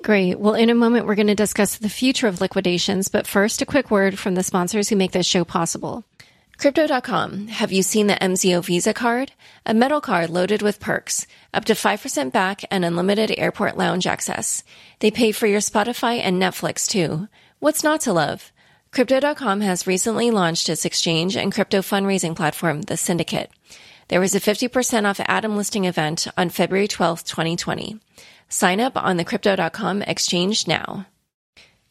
Great. 0.03 0.39
Well, 0.39 0.53
in 0.53 0.69
a 0.69 0.75
moment, 0.75 1.07
we're 1.07 1.15
going 1.15 1.27
to 1.27 1.35
discuss 1.35 1.77
the 1.77 1.89
future 1.89 2.27
of 2.27 2.41
liquidations, 2.41 3.07
but 3.07 3.25
first, 3.25 3.61
a 3.61 3.65
quick 3.65 3.89
word 3.89 4.19
from 4.19 4.35
the 4.35 4.43
sponsors 4.43 4.89
who 4.89 4.95
make 4.95 5.13
this 5.13 5.25
show 5.25 5.43
possible. 5.43 6.03
Crypto.com. 6.57 7.47
Have 7.47 7.71
you 7.71 7.83
seen 7.83 8.07
the 8.07 8.13
MCO 8.13 8.63
Visa 8.63 8.93
card? 8.93 9.33
A 9.65 9.73
metal 9.73 9.99
card 9.99 10.29
loaded 10.29 10.61
with 10.61 10.79
perks, 10.79 11.27
up 11.53 11.65
to 11.65 11.73
5% 11.73 12.31
back 12.31 12.63
and 12.71 12.85
unlimited 12.85 13.33
airport 13.37 13.77
lounge 13.77 14.07
access. 14.07 14.63
They 14.99 15.11
pay 15.11 15.31
for 15.31 15.47
your 15.47 15.59
Spotify 15.59 16.19
and 16.19 16.41
Netflix 16.41 16.87
too. 16.87 17.27
What's 17.59 17.83
not 17.83 18.01
to 18.01 18.13
love? 18.13 18.53
Crypto.com 18.95 19.59
has 19.59 19.85
recently 19.85 20.31
launched 20.31 20.69
its 20.69 20.85
exchange 20.85 21.35
and 21.35 21.53
crypto 21.53 21.81
fundraising 21.81 22.33
platform, 22.33 22.83
The 22.83 22.95
Syndicate. 22.95 23.51
There 24.07 24.21
was 24.21 24.33
a 24.33 24.39
50% 24.39 25.03
off 25.03 25.19
Atom 25.19 25.57
listing 25.57 25.83
event 25.83 26.29
on 26.37 26.49
February 26.49 26.87
12th, 26.87 27.25
2020. 27.25 27.99
Sign 28.47 28.79
up 28.79 28.95
on 28.95 29.17
the 29.17 29.25
Crypto.com 29.25 30.01
exchange 30.03 30.65
now. 30.65 31.07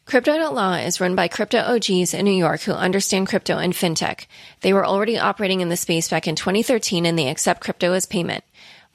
Crypto.law 0.05 0.77
is 0.77 0.99
run 0.99 1.13
by 1.13 1.27
crypto 1.27 1.59
OGs 1.59 2.15
in 2.15 2.25
New 2.25 2.31
York 2.31 2.61
who 2.61 2.71
understand 2.71 3.27
crypto 3.27 3.59
and 3.59 3.73
fintech. 3.73 4.25
They 4.61 4.73
were 4.73 4.85
already 4.85 5.19
operating 5.19 5.61
in 5.61 5.69
the 5.69 5.77
space 5.77 6.09
back 6.09 6.27
in 6.27 6.35
2013 6.35 7.05
and 7.05 7.19
they 7.19 7.29
accept 7.29 7.61
crypto 7.61 7.93
as 7.93 8.07
payment. 8.07 8.43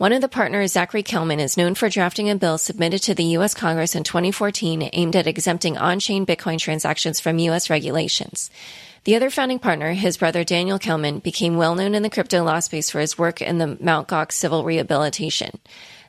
One 0.00 0.14
of 0.14 0.23
the 0.23 0.28
partners, 0.28 0.73
Zachary 0.73 1.02
Kelman, 1.02 1.40
is 1.40 1.59
known 1.59 1.75
for 1.75 1.90
drafting 1.90 2.30
a 2.30 2.35
bill 2.35 2.57
submitted 2.57 3.02
to 3.02 3.14
the 3.14 3.37
U.S. 3.37 3.52
Congress 3.52 3.95
in 3.95 4.02
2014 4.02 4.88
aimed 4.95 5.14
at 5.14 5.26
exempting 5.26 5.76
on-chain 5.76 6.25
Bitcoin 6.25 6.59
transactions 6.59 7.21
from 7.21 7.38
U.S. 7.38 7.69
regulations. 7.69 8.50
The 9.04 9.14
other 9.14 9.28
founding 9.28 9.59
partner, 9.59 9.92
his 9.92 10.16
brother 10.16 10.42
Daniel 10.42 10.78
Kelman, 10.78 11.19
became 11.19 11.59
well 11.59 11.75
known 11.75 11.95
in 11.95 12.02
the 12.02 12.09
crypto 12.09 12.42
law 12.42 12.61
space 12.61 12.88
for 12.88 12.99
his 12.99 13.19
work 13.19 13.42
in 13.42 13.59
the 13.59 13.76
Mt. 13.78 14.09
Gox 14.09 14.33
civil 14.33 14.64
rehabilitation. 14.64 15.61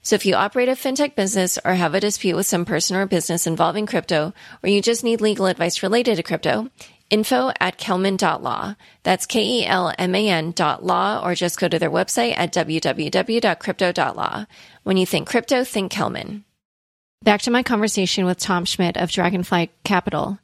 So 0.04 0.16
if 0.16 0.26
you 0.26 0.36
operate 0.36 0.70
a 0.70 0.72
fintech 0.72 1.16
business 1.16 1.60
or 1.66 1.74
have 1.74 1.94
a 1.94 2.00
dispute 2.00 2.38
with 2.38 2.46
some 2.46 2.64
person 2.64 2.96
or 2.96 3.06
business 3.06 3.46
involving 3.46 3.88
crypto, 3.88 4.34
or 4.64 4.70
you 4.70 4.82
just 4.82 5.04
need 5.04 5.20
legal 5.20 5.48
advice 5.48 5.84
related 5.84 6.16
to 6.16 6.24
crypto, 6.24 6.70
info 7.12 7.52
at 7.60 7.78
kelman.law. 7.78 8.76
That's 9.04 9.28
K-E-L-M-A-N 9.28 10.52
dot 10.52 10.84
law, 10.84 11.22
or 11.24 11.36
just 11.36 11.60
go 11.60 11.68
to 11.68 11.78
their 11.78 11.92
website 11.92 12.34
at 12.36 12.54
www.crypto.law. 12.54 14.46
When 14.84 14.98
you 14.98 15.06
think 15.06 15.28
crypto, 15.28 15.64
think 15.64 15.92
Kelman. 15.92 16.46
Back 17.24 17.44
to 17.44 17.52
my 17.52 17.62
conversation 17.62 18.26
with 18.26 18.40
Tom 18.40 18.66
Schmidt 18.66 18.98
of 18.98 19.12
Dragonfly 19.12 19.70
Capital. 19.84 20.40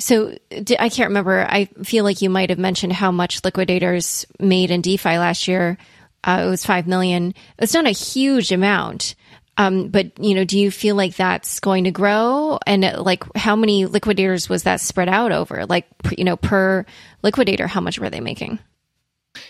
So 0.00 0.36
I 0.78 0.88
can't 0.88 1.10
remember. 1.10 1.46
I 1.48 1.66
feel 1.84 2.04
like 2.04 2.22
you 2.22 2.30
might 2.30 2.50
have 2.50 2.58
mentioned 2.58 2.92
how 2.92 3.12
much 3.12 3.44
liquidators 3.44 4.26
made 4.40 4.70
in 4.70 4.80
DeFi 4.80 5.18
last 5.18 5.46
year. 5.46 5.76
Uh, 6.24 6.42
it 6.46 6.50
was 6.50 6.66
five 6.66 6.86
million. 6.86 7.34
It's 7.58 7.74
not 7.74 7.86
a 7.86 7.90
huge 7.90 8.50
amount, 8.50 9.14
um, 9.58 9.88
but 9.88 10.12
you 10.18 10.34
know, 10.34 10.44
do 10.44 10.58
you 10.58 10.70
feel 10.70 10.94
like 10.94 11.16
that's 11.16 11.58
going 11.60 11.84
to 11.84 11.90
grow? 11.90 12.58
And 12.66 12.84
uh, 12.84 13.02
like, 13.02 13.24
how 13.36 13.56
many 13.56 13.86
liquidators 13.86 14.48
was 14.48 14.62
that 14.62 14.80
spread 14.80 15.08
out 15.08 15.32
over? 15.32 15.66
Like, 15.66 15.86
you 16.16 16.24
know, 16.24 16.36
per 16.36 16.86
liquidator, 17.22 17.66
how 17.66 17.80
much 17.80 17.98
were 17.98 18.08
they 18.08 18.20
making? 18.20 18.60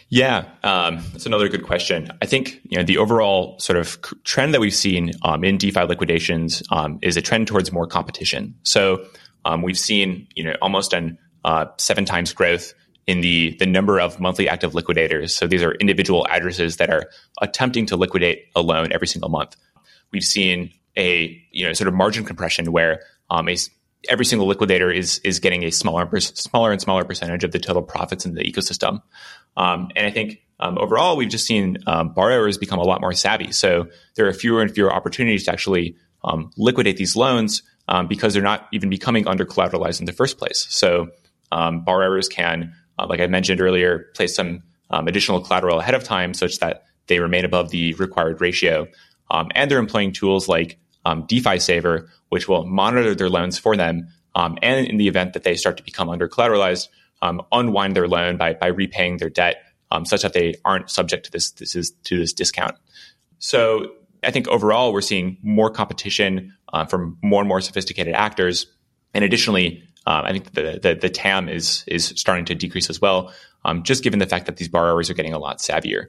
Yeah, 0.08 0.46
um, 0.64 1.04
that's 1.12 1.26
another 1.26 1.48
good 1.48 1.62
question. 1.62 2.10
I 2.22 2.26
think 2.26 2.60
you 2.64 2.78
know 2.78 2.84
the 2.84 2.98
overall 2.98 3.58
sort 3.58 3.78
of 3.78 3.98
trend 4.24 4.54
that 4.54 4.60
we've 4.60 4.74
seen 4.74 5.12
um, 5.22 5.44
in 5.44 5.58
DeFi 5.58 5.82
liquidations 5.82 6.62
um, 6.70 6.98
is 7.02 7.16
a 7.16 7.22
trend 7.22 7.46
towards 7.46 7.72
more 7.72 7.86
competition. 7.86 8.54
So 8.62 9.04
um, 9.44 9.62
we've 9.62 9.78
seen 9.78 10.26
you 10.34 10.44
know 10.44 10.54
almost 10.62 10.92
an 10.92 11.18
uh, 11.44 11.66
seven 11.76 12.04
times 12.04 12.32
growth 12.32 12.74
in 13.06 13.20
the 13.22 13.56
the 13.58 13.66
number 13.66 14.00
of 14.00 14.20
monthly 14.20 14.48
active 14.48 14.74
liquidators. 14.74 15.34
So 15.34 15.46
these 15.46 15.62
are 15.62 15.72
individual 15.74 16.26
addresses 16.28 16.76
that 16.76 16.90
are 16.90 17.10
attempting 17.40 17.86
to 17.86 17.96
liquidate 17.96 18.46
a 18.54 18.62
loan 18.62 18.92
every 18.92 19.06
single 19.06 19.30
month. 19.30 19.56
We've 20.12 20.24
seen 20.24 20.72
a 20.96 21.40
you 21.52 21.66
know 21.66 21.72
sort 21.72 21.88
of 21.88 21.94
margin 21.94 22.24
compression 22.24 22.72
where 22.72 23.02
um, 23.30 23.48
a, 23.48 23.56
every 24.08 24.24
single 24.24 24.46
liquidator 24.46 24.90
is 24.90 25.18
is 25.20 25.40
getting 25.40 25.64
a 25.64 25.70
smaller 25.70 26.08
smaller 26.20 26.72
and 26.72 26.80
smaller 26.80 27.04
percentage 27.04 27.44
of 27.44 27.52
the 27.52 27.58
total 27.58 27.82
profits 27.82 28.26
in 28.26 28.34
the 28.34 28.42
ecosystem. 28.42 29.02
Um, 29.56 29.90
and 29.96 30.06
I 30.06 30.10
think 30.10 30.42
um, 30.60 30.78
overall 30.78 31.16
we've 31.16 31.28
just 31.28 31.46
seen 31.46 31.78
um, 31.86 32.12
borrowers 32.14 32.58
become 32.58 32.78
a 32.78 32.84
lot 32.84 33.00
more 33.00 33.12
savvy. 33.12 33.52
So 33.52 33.88
there 34.16 34.26
are 34.26 34.32
fewer 34.32 34.62
and 34.62 34.72
fewer 34.72 34.92
opportunities 34.92 35.44
to 35.44 35.52
actually 35.52 35.96
um, 36.24 36.50
liquidate 36.56 36.96
these 36.96 37.16
loans 37.16 37.62
um, 37.88 38.06
because 38.06 38.34
they're 38.34 38.42
not 38.42 38.68
even 38.72 38.90
becoming 38.90 39.26
under 39.26 39.44
collateralized 39.44 40.00
in 40.00 40.06
the 40.06 40.12
first 40.12 40.38
place. 40.38 40.66
So 40.68 41.08
borrowers 41.50 42.28
can 42.28 42.74
uh, 42.98 43.06
like 43.08 43.20
I 43.20 43.26
mentioned 43.26 43.60
earlier, 43.60 44.10
place 44.14 44.34
some 44.34 44.62
um, 44.90 45.08
additional 45.08 45.40
collateral 45.40 45.78
ahead 45.78 45.94
of 45.94 46.04
time 46.04 46.34
such 46.34 46.58
that 46.58 46.84
they 47.06 47.20
remain 47.20 47.44
above 47.44 47.70
the 47.70 47.94
required 47.94 48.40
ratio. 48.40 48.88
Um, 49.30 49.48
and 49.54 49.70
they're 49.70 49.78
employing 49.78 50.12
tools 50.12 50.48
like 50.48 50.78
um, 51.04 51.24
DeFi 51.26 51.58
Saver, 51.58 52.10
which 52.28 52.48
will 52.48 52.64
monitor 52.66 53.14
their 53.14 53.28
loans 53.28 53.58
for 53.58 53.76
them. 53.76 54.08
Um, 54.34 54.58
and 54.62 54.86
in 54.86 54.96
the 54.96 55.08
event 55.08 55.32
that 55.32 55.42
they 55.42 55.56
start 55.56 55.76
to 55.78 55.82
become 55.82 56.08
under 56.08 56.28
collateralized, 56.28 56.88
um, 57.22 57.42
unwind 57.50 57.96
their 57.96 58.08
loan 58.08 58.36
by, 58.36 58.54
by 58.54 58.68
repaying 58.68 59.16
their 59.16 59.30
debt 59.30 59.62
um, 59.90 60.04
such 60.04 60.22
that 60.22 60.32
they 60.32 60.54
aren't 60.64 60.90
subject 60.90 61.26
to 61.26 61.32
this, 61.32 61.50
this 61.52 61.74
is, 61.74 61.92
to 62.04 62.18
this 62.18 62.32
discount. 62.32 62.76
So 63.38 63.92
I 64.22 64.30
think 64.30 64.48
overall, 64.48 64.92
we're 64.92 65.00
seeing 65.00 65.38
more 65.42 65.70
competition 65.70 66.54
uh, 66.72 66.84
from 66.84 67.18
more 67.22 67.40
and 67.40 67.48
more 67.48 67.60
sophisticated 67.60 68.14
actors. 68.14 68.66
And 69.14 69.24
additionally, 69.24 69.82
um, 70.06 70.24
I 70.24 70.32
think 70.32 70.52
the, 70.52 70.78
the, 70.82 70.94
the 70.94 71.08
TAM 71.10 71.48
is 71.48 71.84
is 71.86 72.06
starting 72.06 72.44
to 72.46 72.54
decrease 72.54 72.90
as 72.90 73.00
well, 73.00 73.32
um, 73.64 73.82
just 73.82 74.02
given 74.02 74.18
the 74.18 74.26
fact 74.26 74.46
that 74.46 74.56
these 74.56 74.68
borrowers 74.68 75.10
are 75.10 75.14
getting 75.14 75.34
a 75.34 75.38
lot 75.38 75.58
savvier. 75.58 76.06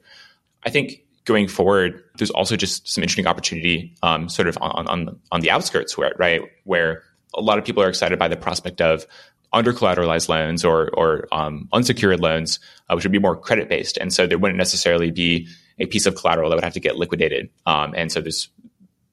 I 0.64 0.70
think 0.70 1.04
going 1.26 1.48
forward, 1.48 2.04
there's 2.18 2.32
also 2.32 2.56
just 2.56 2.88
some 2.88 3.04
interesting 3.04 3.28
opportunity, 3.28 3.96
um, 4.04 4.30
sort 4.30 4.48
of 4.48 4.58
on, 4.62 4.88
on 4.88 5.20
on 5.32 5.42
the 5.42 5.52
outskirts, 5.52 5.98
where 5.98 6.14
right 6.18 6.42
where 6.64 7.04
a 7.36 7.42
lot 7.42 7.58
of 7.58 7.66
people 7.66 7.84
are 7.84 7.90
excited 7.90 8.18
by 8.18 8.28
the 8.28 8.38
prospect 8.38 8.82
of 8.82 9.06
under 9.52 9.74
collateralized 9.74 10.30
loans 10.30 10.64
or 10.64 10.90
or 10.94 11.28
um, 11.32 11.68
unsecured 11.74 12.20
loans, 12.20 12.60
uh, 12.90 12.96
which 12.96 13.06
would 13.06 13.12
be 13.12 13.20
more 13.20 13.36
credit 13.36 13.70
based, 13.70 13.98
and 13.98 14.14
so 14.14 14.28
there 14.28 14.38
wouldn't 14.38 14.58
necessarily 14.58 15.12
be 15.12 15.48
a 15.80 15.86
piece 15.86 16.06
of 16.06 16.16
collateral 16.16 16.50
that 16.50 16.56
would 16.56 16.64
have 16.64 16.74
to 16.74 16.80
get 16.80 16.98
liquidated, 16.98 17.50
um, 17.66 17.94
and 17.96 18.12
so 18.12 18.22
there's 18.22 18.50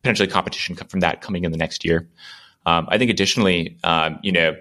potentially 0.02 0.28
competition 0.28 0.76
from 0.76 1.00
that 1.00 1.20
coming 1.20 1.44
in 1.44 1.52
the 1.52 1.58
next 1.58 1.84
year. 1.84 2.08
Um, 2.64 2.86
I 2.88 2.98
think 2.98 3.10
additionally, 3.10 3.78
um, 3.84 4.18
you 4.22 4.32
know, 4.32 4.56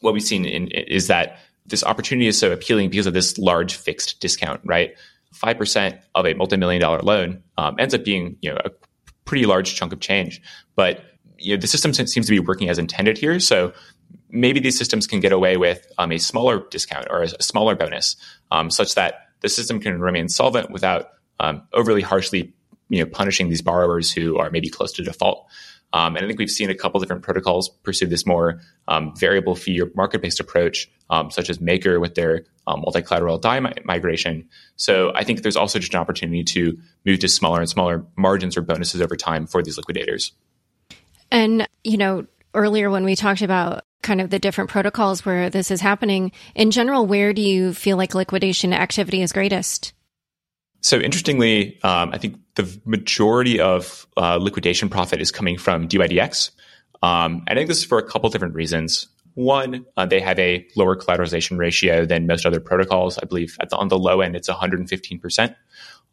what 0.00 0.14
we've 0.14 0.22
seen 0.22 0.44
in, 0.44 0.68
is 0.68 1.06
that 1.08 1.38
this 1.66 1.84
opportunity 1.84 2.26
is 2.26 2.38
so 2.38 2.52
appealing 2.52 2.90
because 2.90 3.06
of 3.06 3.14
this 3.14 3.38
large 3.38 3.74
fixed 3.74 4.20
discount, 4.20 4.60
right? 4.64 4.94
5% 5.32 6.00
of 6.14 6.26
a 6.26 6.34
multi-million 6.34 6.80
dollar 6.80 7.00
loan 7.00 7.42
um, 7.58 7.76
ends 7.78 7.94
up 7.94 8.04
being, 8.04 8.36
you 8.40 8.50
know, 8.50 8.58
a 8.64 8.70
pretty 9.24 9.46
large 9.46 9.74
chunk 9.74 9.92
of 9.92 10.00
change. 10.00 10.40
But 10.76 11.04
you 11.38 11.56
know, 11.56 11.60
the 11.60 11.66
system 11.66 11.92
seems 11.92 12.26
to 12.26 12.30
be 12.30 12.38
working 12.38 12.68
as 12.68 12.78
intended 12.78 13.18
here. 13.18 13.40
So 13.40 13.72
maybe 14.30 14.60
these 14.60 14.78
systems 14.78 15.06
can 15.06 15.20
get 15.20 15.32
away 15.32 15.56
with 15.56 15.86
um, 15.98 16.12
a 16.12 16.18
smaller 16.18 16.64
discount 16.70 17.06
or 17.10 17.22
a, 17.22 17.28
a 17.38 17.42
smaller 17.42 17.74
bonus 17.74 18.16
um, 18.50 18.70
such 18.70 18.94
that 18.94 19.14
the 19.40 19.48
system 19.48 19.80
can 19.80 20.00
remain 20.00 20.28
solvent 20.28 20.70
without 20.70 21.08
um, 21.40 21.62
overly 21.72 22.02
harshly 22.02 22.54
you 22.88 23.00
know, 23.00 23.06
punishing 23.06 23.48
these 23.48 23.62
borrowers 23.62 24.12
who 24.12 24.36
are 24.38 24.50
maybe 24.50 24.68
close 24.68 24.92
to 24.92 25.02
default. 25.02 25.46
Um, 25.92 26.16
and 26.16 26.24
I 26.24 26.28
think 26.28 26.38
we've 26.38 26.50
seen 26.50 26.70
a 26.70 26.74
couple 26.74 27.00
different 27.00 27.22
protocols 27.22 27.68
pursue 27.68 28.06
this 28.06 28.26
more 28.26 28.60
um, 28.88 29.14
variable 29.16 29.54
fee 29.54 29.80
or 29.80 29.90
market 29.94 30.22
based 30.22 30.40
approach, 30.40 30.90
um, 31.10 31.30
such 31.30 31.50
as 31.50 31.60
Maker 31.60 32.00
with 32.00 32.14
their 32.14 32.44
um, 32.66 32.80
multi 32.80 33.02
collateral 33.02 33.38
DAI 33.38 33.60
mi- 33.60 33.72
migration. 33.84 34.48
So 34.76 35.12
I 35.14 35.24
think 35.24 35.42
there's 35.42 35.56
also 35.56 35.78
just 35.78 35.94
an 35.94 36.00
opportunity 36.00 36.44
to 36.44 36.78
move 37.04 37.18
to 37.20 37.28
smaller 37.28 37.60
and 37.60 37.68
smaller 37.68 38.04
margins 38.16 38.56
or 38.56 38.62
bonuses 38.62 39.00
over 39.00 39.16
time 39.16 39.46
for 39.46 39.62
these 39.62 39.76
liquidators. 39.76 40.32
And, 41.30 41.66
you 41.84 41.96
know, 41.96 42.26
earlier 42.54 42.90
when 42.90 43.04
we 43.04 43.16
talked 43.16 43.42
about 43.42 43.84
kind 44.02 44.20
of 44.20 44.30
the 44.30 44.38
different 44.38 44.70
protocols 44.70 45.24
where 45.24 45.48
this 45.48 45.70
is 45.70 45.80
happening, 45.80 46.32
in 46.54 46.70
general, 46.70 47.06
where 47.06 47.32
do 47.32 47.42
you 47.42 47.72
feel 47.72 47.96
like 47.96 48.14
liquidation 48.14 48.72
activity 48.72 49.22
is 49.22 49.32
greatest? 49.32 49.92
So 50.82 50.98
interestingly, 50.98 51.80
um, 51.82 52.10
I 52.12 52.18
think 52.18 52.38
the 52.56 52.80
majority 52.84 53.60
of 53.60 54.06
uh, 54.16 54.36
liquidation 54.36 54.88
profit 54.88 55.20
is 55.20 55.30
coming 55.30 55.56
from 55.56 55.88
DYDX. 55.88 56.50
Um, 57.02 57.44
I 57.48 57.54
think 57.54 57.68
this 57.68 57.78
is 57.78 57.84
for 57.84 57.98
a 57.98 58.02
couple 58.02 58.28
different 58.30 58.54
reasons. 58.54 59.06
One, 59.34 59.86
uh, 59.96 60.06
they 60.06 60.20
have 60.20 60.38
a 60.38 60.66
lower 60.76 60.96
collateralization 60.96 61.56
ratio 61.56 62.04
than 62.04 62.26
most 62.26 62.44
other 62.44 62.60
protocols. 62.60 63.16
I 63.18 63.24
believe 63.24 63.56
at 63.60 63.70
the, 63.70 63.76
on 63.76 63.88
the 63.88 63.98
low 63.98 64.20
end, 64.20 64.36
it's 64.36 64.48
115%. 64.48 65.54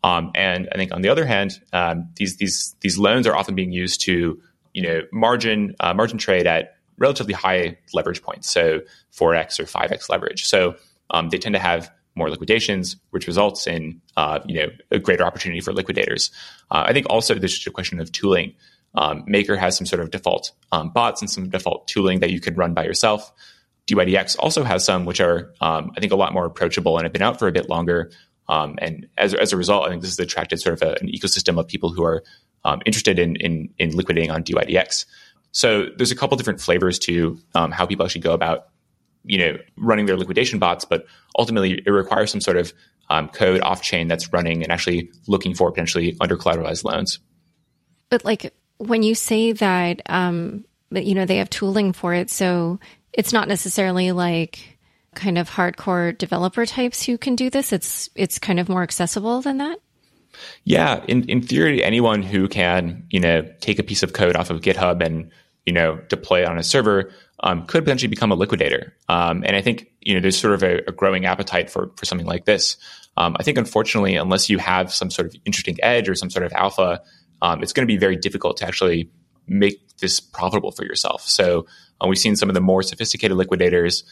Um, 0.03 0.31
and 0.35 0.69
I 0.71 0.77
think 0.77 0.93
on 0.93 1.01
the 1.01 1.09
other 1.09 1.25
hand, 1.25 1.59
um, 1.73 2.09
these 2.15 2.37
these 2.37 2.73
these 2.79 2.97
loans 2.97 3.27
are 3.27 3.35
often 3.35 3.55
being 3.55 3.73
used 3.73 3.99
to 4.01 4.41
you 4.73 4.81
know 4.81 5.01
margin 5.11 5.75
uh, 5.81 5.93
margin 5.93 6.17
trade 6.17 6.47
at 6.47 6.77
relatively 6.97 7.33
high 7.33 7.77
leverage 7.93 8.21
points, 8.21 8.49
so 8.49 8.79
4x 9.13 9.59
or 9.59 9.65
5x 9.65 10.09
leverage. 10.09 10.45
So 10.45 10.75
um, 11.09 11.29
they 11.29 11.37
tend 11.37 11.53
to 11.53 11.59
have 11.59 11.91
more 12.19 12.29
liquidations, 12.29 12.97
which 13.09 13.25
results 13.25 13.65
in 13.65 14.01
uh, 14.17 14.39
you 14.45 14.55
know 14.55 14.67
a 14.91 14.99
greater 14.99 15.23
opportunity 15.23 15.61
for 15.61 15.73
liquidators. 15.73 16.31
Uh, 16.69 16.83
I 16.85 16.93
think 16.93 17.07
also 17.09 17.33
there's 17.33 17.55
just 17.55 17.67
a 17.67 17.71
question 17.71 17.99
of 17.99 18.11
tooling. 18.11 18.53
Um, 18.95 19.23
Maker 19.27 19.55
has 19.55 19.77
some 19.77 19.85
sort 19.85 20.01
of 20.01 20.11
default 20.11 20.51
um, 20.71 20.89
bots 20.89 21.21
and 21.21 21.29
some 21.29 21.49
default 21.49 21.87
tooling 21.87 22.19
that 22.19 22.31
you 22.31 22.39
could 22.39 22.57
run 22.57 22.73
by 22.73 22.83
yourself. 22.83 23.31
DYDX 23.87 24.35
also 24.37 24.63
has 24.63 24.85
some 24.85 25.05
which 25.05 25.19
are 25.19 25.51
um, 25.61 25.91
I 25.97 25.99
think 25.99 26.11
a 26.11 26.15
lot 26.15 26.33
more 26.33 26.45
approachable 26.45 26.97
and 26.97 27.05
have 27.05 27.13
been 27.13 27.21
out 27.23 27.39
for 27.39 27.47
a 27.47 27.51
bit 27.51 27.69
longer. 27.69 28.11
Um, 28.47 28.79
and 28.81 29.07
as, 29.17 29.33
as 29.35 29.53
a 29.53 29.57
result, 29.57 29.85
I 29.85 29.89
think 29.89 30.01
this 30.01 30.11
has 30.11 30.19
attracted 30.19 30.59
sort 30.59 30.81
of 30.81 30.81
a, 30.81 30.91
an 31.01 31.07
ecosystem 31.07 31.59
of 31.59 31.67
people 31.67 31.91
who 31.91 32.03
are 32.03 32.23
um, 32.65 32.81
interested 32.85 33.19
in, 33.19 33.35
in, 33.35 33.69
in 33.77 33.95
liquidating 33.95 34.31
on 34.31 34.43
DYDX. 34.43 35.05
So 35.51 35.87
there's 35.97 36.11
a 36.11 36.15
couple 36.15 36.35
different 36.37 36.59
flavors 36.61 36.99
to 36.99 37.39
um, 37.55 37.71
how 37.71 37.85
people 37.85 38.05
actually 38.05 38.21
go 38.21 38.33
about, 38.33 38.69
you 39.23 39.37
know, 39.37 39.57
running 39.77 40.05
their 40.05 40.17
liquidation 40.17 40.59
bots, 40.59 40.85
but 40.85 41.05
ultimately 41.37 41.81
it 41.85 41.89
requires 41.89 42.31
some 42.31 42.41
sort 42.41 42.57
of 42.57 42.73
um, 43.09 43.27
code 43.29 43.61
off 43.61 43.81
chain 43.81 44.07
that's 44.07 44.31
running 44.31 44.63
and 44.63 44.71
actually 44.71 45.09
looking 45.27 45.53
for 45.53 45.71
potentially 45.71 46.15
under 46.21 46.37
collateralized 46.37 46.83
loans. 46.83 47.19
But 48.09 48.23
like 48.25 48.53
when 48.77 49.03
you 49.03 49.15
say 49.15 49.51
that, 49.53 50.01
um, 50.07 50.65
that 50.91 51.05
you 51.05 51.15
know 51.15 51.25
they 51.25 51.37
have 51.37 51.49
tooling 51.49 51.93
for 51.93 52.13
it, 52.13 52.29
so 52.29 52.79
it's 53.13 53.33
not 53.33 53.47
necessarily 53.47 54.11
like 54.11 54.79
kind 55.15 55.37
of 55.37 55.49
hardcore 55.49 56.17
developer 56.17 56.65
types 56.65 57.03
who 57.03 57.17
can 57.17 57.35
do 57.35 57.49
this. 57.49 57.73
It's 57.73 58.09
it's 58.15 58.39
kind 58.39 58.59
of 58.59 58.69
more 58.69 58.83
accessible 58.83 59.41
than 59.41 59.57
that. 59.57 59.79
Yeah, 60.63 61.03
in 61.07 61.29
in 61.29 61.41
theory, 61.41 61.83
anyone 61.83 62.23
who 62.23 62.47
can 62.47 63.05
you 63.09 63.19
know 63.19 63.47
take 63.59 63.79
a 63.79 63.83
piece 63.83 64.03
of 64.03 64.13
code 64.13 64.35
off 64.35 64.49
of 64.49 64.61
GitHub 64.61 65.03
and 65.05 65.31
you 65.65 65.73
know 65.73 65.99
deploy 66.09 66.41
it 66.41 66.47
on 66.47 66.57
a 66.57 66.63
server 66.63 67.11
um, 67.41 67.65
could 67.65 67.83
potentially 67.83 68.09
become 68.09 68.31
a 68.31 68.35
liquidator. 68.35 68.95
Um, 69.07 69.43
and 69.45 69.55
I 69.55 69.61
think 69.61 69.87
you 70.01 70.13
know 70.13 70.19
there's 70.19 70.37
sort 70.37 70.53
of 70.53 70.63
a, 70.63 70.77
a 70.87 70.91
growing 70.91 71.25
appetite 71.25 71.69
for 71.69 71.91
for 71.95 72.05
something 72.05 72.27
like 72.27 72.45
this. 72.45 72.77
Um, 73.17 73.35
I 73.39 73.43
think 73.43 73.57
unfortunately, 73.57 74.15
unless 74.15 74.49
you 74.49 74.57
have 74.59 74.93
some 74.93 75.09
sort 75.09 75.27
of 75.27 75.35
interesting 75.45 75.77
edge 75.83 76.07
or 76.07 76.15
some 76.15 76.29
sort 76.29 76.45
of 76.45 76.53
alpha, 76.53 77.01
um, 77.41 77.61
it's 77.61 77.73
going 77.73 77.87
to 77.87 77.91
be 77.91 77.97
very 77.97 78.15
difficult 78.15 78.57
to 78.57 78.67
actually 78.67 79.09
make 79.47 79.97
this 79.97 80.19
profitable 80.19 80.71
for 80.71 80.85
yourself. 80.85 81.23
So 81.23 81.65
uh, 81.99 82.07
we've 82.07 82.19
seen 82.19 82.35
some 82.35 82.49
of 82.49 82.55
the 82.55 82.61
more 82.61 82.83
sophisticated 82.83 83.35
liquidators 83.35 84.03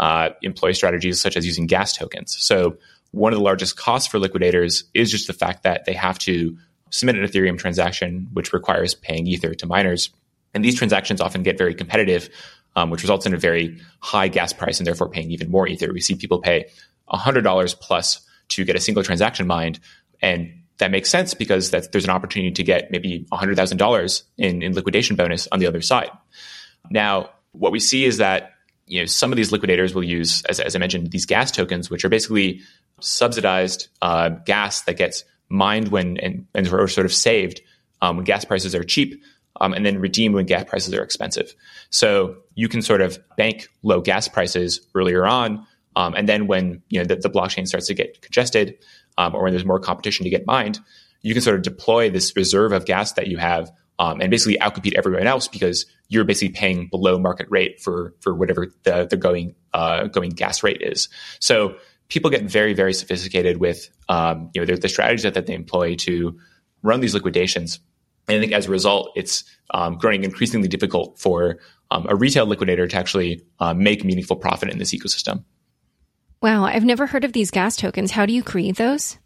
uh, 0.00 0.30
employ 0.42 0.72
strategies 0.72 1.20
such 1.20 1.36
as 1.36 1.46
using 1.46 1.66
gas 1.66 1.96
tokens. 1.96 2.36
So 2.40 2.78
one 3.12 3.32
of 3.32 3.38
the 3.38 3.44
largest 3.44 3.76
costs 3.76 4.08
for 4.08 4.18
liquidators 4.18 4.84
is 4.94 5.10
just 5.10 5.26
the 5.26 5.32
fact 5.32 5.62
that 5.62 5.84
they 5.84 5.94
have 5.94 6.18
to 6.20 6.56
submit 6.90 7.16
an 7.16 7.26
Ethereum 7.26 7.58
transaction, 7.58 8.28
which 8.32 8.52
requires 8.52 8.94
paying 8.94 9.26
Ether 9.26 9.54
to 9.54 9.66
miners. 9.66 10.10
And 10.54 10.64
these 10.64 10.74
transactions 10.74 11.20
often 11.20 11.42
get 11.42 11.58
very 11.58 11.74
competitive, 11.74 12.30
um, 12.76 12.90
which 12.90 13.02
results 13.02 13.26
in 13.26 13.34
a 13.34 13.38
very 13.38 13.80
high 14.00 14.28
gas 14.28 14.52
price 14.52 14.78
and 14.78 14.86
therefore 14.86 15.08
paying 15.08 15.30
even 15.30 15.50
more 15.50 15.66
Ether. 15.66 15.92
We 15.92 16.00
see 16.00 16.14
people 16.14 16.40
pay 16.40 16.66
$100 17.10 17.80
plus 17.80 18.20
to 18.48 18.64
get 18.64 18.76
a 18.76 18.80
single 18.80 19.02
transaction 19.02 19.46
mined. 19.46 19.80
And 20.22 20.62
that 20.78 20.90
makes 20.90 21.10
sense 21.10 21.34
because 21.34 21.70
there's 21.70 22.04
an 22.04 22.10
opportunity 22.10 22.52
to 22.52 22.62
get 22.62 22.90
maybe 22.90 23.26
$100,000 23.32 24.22
in, 24.36 24.62
in 24.62 24.74
liquidation 24.74 25.16
bonus 25.16 25.48
on 25.50 25.58
the 25.58 25.66
other 25.66 25.80
side. 25.80 26.10
Now, 26.90 27.30
what 27.52 27.72
we 27.72 27.80
see 27.80 28.04
is 28.04 28.18
that 28.18 28.52
you 28.86 29.00
know 29.00 29.06
some 29.06 29.32
of 29.32 29.36
these 29.36 29.50
liquidators 29.50 29.94
will 29.94 30.04
use, 30.04 30.42
as, 30.44 30.60
as 30.60 30.76
I 30.76 30.78
mentioned, 30.78 31.10
these 31.10 31.26
gas 31.26 31.50
tokens, 31.50 31.90
which 31.90 32.04
are 32.04 32.08
basically 32.08 32.60
subsidized 33.00 33.88
uh, 34.02 34.28
gas 34.28 34.82
that 34.82 34.96
gets 34.96 35.24
mined 35.48 35.88
when 35.88 36.18
and, 36.18 36.46
and 36.54 36.68
or 36.68 36.86
sort 36.88 37.06
of 37.06 37.12
saved 37.12 37.62
um, 38.02 38.16
when 38.16 38.24
gas 38.24 38.44
prices 38.44 38.74
are 38.74 38.84
cheap, 38.84 39.22
um, 39.60 39.72
and 39.72 39.84
then 39.84 39.98
redeem 39.98 40.32
when 40.32 40.46
gas 40.46 40.64
prices 40.64 40.94
are 40.94 41.02
expensive. 41.02 41.54
So 41.90 42.36
you 42.54 42.68
can 42.68 42.82
sort 42.82 43.00
of 43.00 43.18
bank 43.36 43.68
low 43.82 44.00
gas 44.00 44.28
prices 44.28 44.86
earlier 44.94 45.26
on, 45.26 45.66
um, 45.96 46.14
and 46.14 46.28
then 46.28 46.46
when 46.46 46.82
you 46.88 47.00
know 47.00 47.06
the, 47.06 47.16
the, 47.16 47.30
blockchain 47.30 47.66
starts 47.66 47.86
to 47.86 47.94
get 47.94 48.20
congested, 48.20 48.78
um, 49.18 49.34
or 49.34 49.42
when 49.42 49.52
there's 49.52 49.64
more 49.64 49.80
competition 49.80 50.24
to 50.24 50.30
get 50.30 50.46
mined, 50.46 50.78
you 51.22 51.34
can 51.34 51.42
sort 51.42 51.56
of 51.56 51.62
deploy 51.62 52.10
this 52.10 52.36
reserve 52.36 52.72
of 52.72 52.84
gas 52.84 53.12
that 53.12 53.28
you 53.28 53.38
have 53.38 53.70
um, 53.98 54.20
and 54.20 54.30
basically 54.30 54.58
outcompete 54.58 54.94
everyone 54.94 55.26
else 55.26 55.48
because 55.48 55.86
you're 56.08 56.24
basically 56.24 56.52
paying 56.52 56.88
below 56.88 57.18
market 57.18 57.46
rate 57.50 57.80
for 57.80 58.14
for 58.20 58.34
whatever 58.34 58.72
the 58.82 59.06
the 59.08 59.16
going 59.16 59.54
uh, 59.72 60.06
going 60.06 60.30
gas 60.30 60.62
rate 60.62 60.82
is. 60.82 61.08
So 61.40 61.76
people 62.08 62.30
get 62.30 62.44
very 62.44 62.74
very 62.74 62.92
sophisticated 62.92 63.58
with 63.58 63.88
um, 64.08 64.50
you 64.54 64.60
know 64.60 64.66
the, 64.66 64.76
the 64.76 64.88
strategies 64.88 65.22
that, 65.22 65.34
that 65.34 65.46
they 65.46 65.54
employ 65.54 65.96
to 65.96 66.38
run 66.82 67.00
these 67.00 67.14
liquidations. 67.14 67.80
And 68.28 68.36
I 68.36 68.40
think 68.40 68.52
as 68.52 68.66
a 68.66 68.70
result, 68.70 69.12
it's 69.16 69.44
um, 69.70 69.98
growing 69.98 70.24
increasingly 70.24 70.68
difficult 70.68 71.18
for 71.18 71.58
um, 71.90 72.06
a 72.08 72.16
retail 72.16 72.46
liquidator 72.46 72.86
to 72.86 72.96
actually 72.96 73.44
uh, 73.60 73.74
make 73.74 74.04
meaningful 74.04 74.36
profit 74.36 74.70
in 74.70 74.78
this 74.78 74.94
ecosystem. 74.94 75.44
Wow, 76.42 76.64
I've 76.64 76.84
never 76.84 77.06
heard 77.06 77.24
of 77.24 77.32
these 77.32 77.50
gas 77.50 77.76
tokens. 77.76 78.10
How 78.10 78.26
do 78.26 78.32
you 78.32 78.42
create 78.42 78.76
those? 78.76 79.18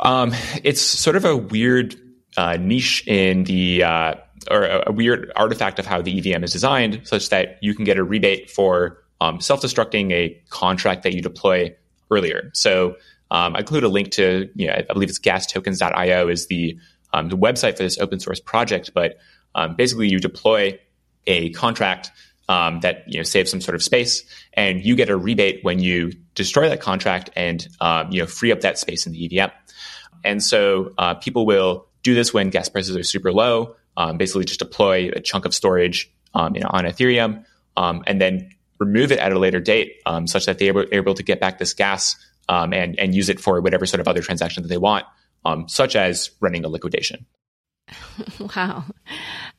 Um, 0.00 0.32
it's 0.62 0.80
sort 0.80 1.16
of 1.16 1.24
a 1.24 1.36
weird 1.36 1.96
uh, 2.36 2.56
niche 2.56 3.06
in 3.06 3.44
the 3.44 3.84
uh, 3.84 4.14
or 4.50 4.64
a, 4.64 4.84
a, 4.88 4.92
weird 4.92 5.32
artifact 5.36 5.78
of 5.78 5.86
how 5.86 6.02
the 6.02 6.18
EVM 6.18 6.44
is 6.44 6.52
designed, 6.52 7.00
such 7.04 7.30
that 7.30 7.58
you 7.62 7.74
can 7.74 7.84
get 7.84 7.96
a 7.96 8.04
rebate 8.04 8.50
for 8.50 9.02
um, 9.20 9.40
self-destructing 9.40 10.12
a 10.12 10.40
contract 10.50 11.02
that 11.04 11.14
you 11.14 11.22
deploy 11.22 11.74
earlier. 12.10 12.50
So 12.52 12.96
um, 13.30 13.56
I 13.56 13.60
include 13.60 13.84
a 13.84 13.88
link 13.88 14.10
to, 14.12 14.50
you 14.54 14.66
know, 14.66 14.74
I 14.74 14.92
believe 14.92 15.08
it's 15.08 15.18
gastokens.io 15.18 16.28
is 16.28 16.46
the, 16.48 16.78
um, 17.14 17.28
the 17.28 17.36
website 17.36 17.76
for 17.76 17.84
this 17.84 17.98
open 17.98 18.18
source 18.20 18.40
project. 18.40 18.90
But 18.92 19.18
um, 19.54 19.76
basically, 19.76 20.08
you 20.08 20.18
deploy 20.18 20.78
a 21.26 21.50
contract 21.50 22.10
um, 22.48 22.80
that 22.80 23.04
you 23.06 23.18
know 23.18 23.22
saves 23.22 23.50
some 23.50 23.60
sort 23.60 23.76
of 23.76 23.82
space, 23.82 24.24
and 24.52 24.84
you 24.84 24.96
get 24.96 25.08
a 25.08 25.16
rebate 25.16 25.62
when 25.62 25.78
you 25.78 26.12
destroy 26.34 26.68
that 26.68 26.80
contract 26.80 27.30
and 27.36 27.66
um, 27.80 28.10
you 28.10 28.20
know 28.20 28.26
free 28.26 28.52
up 28.52 28.60
that 28.60 28.78
space 28.78 29.06
in 29.06 29.12
the 29.12 29.38
EVM. 29.38 29.52
And 30.24 30.42
so 30.42 30.92
uh, 30.98 31.14
people 31.14 31.46
will 31.46 31.86
do 32.02 32.14
this 32.14 32.34
when 32.34 32.50
gas 32.50 32.68
prices 32.68 32.96
are 32.96 33.02
super 33.02 33.32
low. 33.32 33.76
Um, 33.96 34.18
basically, 34.18 34.44
just 34.44 34.58
deploy 34.58 35.10
a 35.14 35.20
chunk 35.20 35.44
of 35.44 35.54
storage 35.54 36.10
um, 36.34 36.56
on 36.66 36.84
Ethereum, 36.84 37.44
um, 37.76 38.02
and 38.08 38.20
then 38.20 38.50
remove 38.80 39.12
it 39.12 39.20
at 39.20 39.30
a 39.30 39.38
later 39.38 39.60
date, 39.60 40.02
um, 40.04 40.26
such 40.26 40.46
that 40.46 40.58
they 40.58 40.70
are 40.70 40.86
able 40.92 41.14
to 41.14 41.22
get 41.22 41.38
back 41.38 41.58
this 41.58 41.74
gas 41.74 42.16
and 42.48 42.98
and 42.98 43.14
use 43.14 43.28
it 43.28 43.38
for 43.38 43.60
whatever 43.60 43.86
sort 43.86 44.00
of 44.00 44.08
other 44.08 44.20
transaction 44.20 44.64
that 44.64 44.68
they 44.68 44.78
want, 44.78 45.06
um, 45.44 45.68
such 45.68 45.96
as 45.96 46.30
running 46.40 46.64
a 46.64 46.68
liquidation. 46.68 47.26
Wow. 48.56 48.84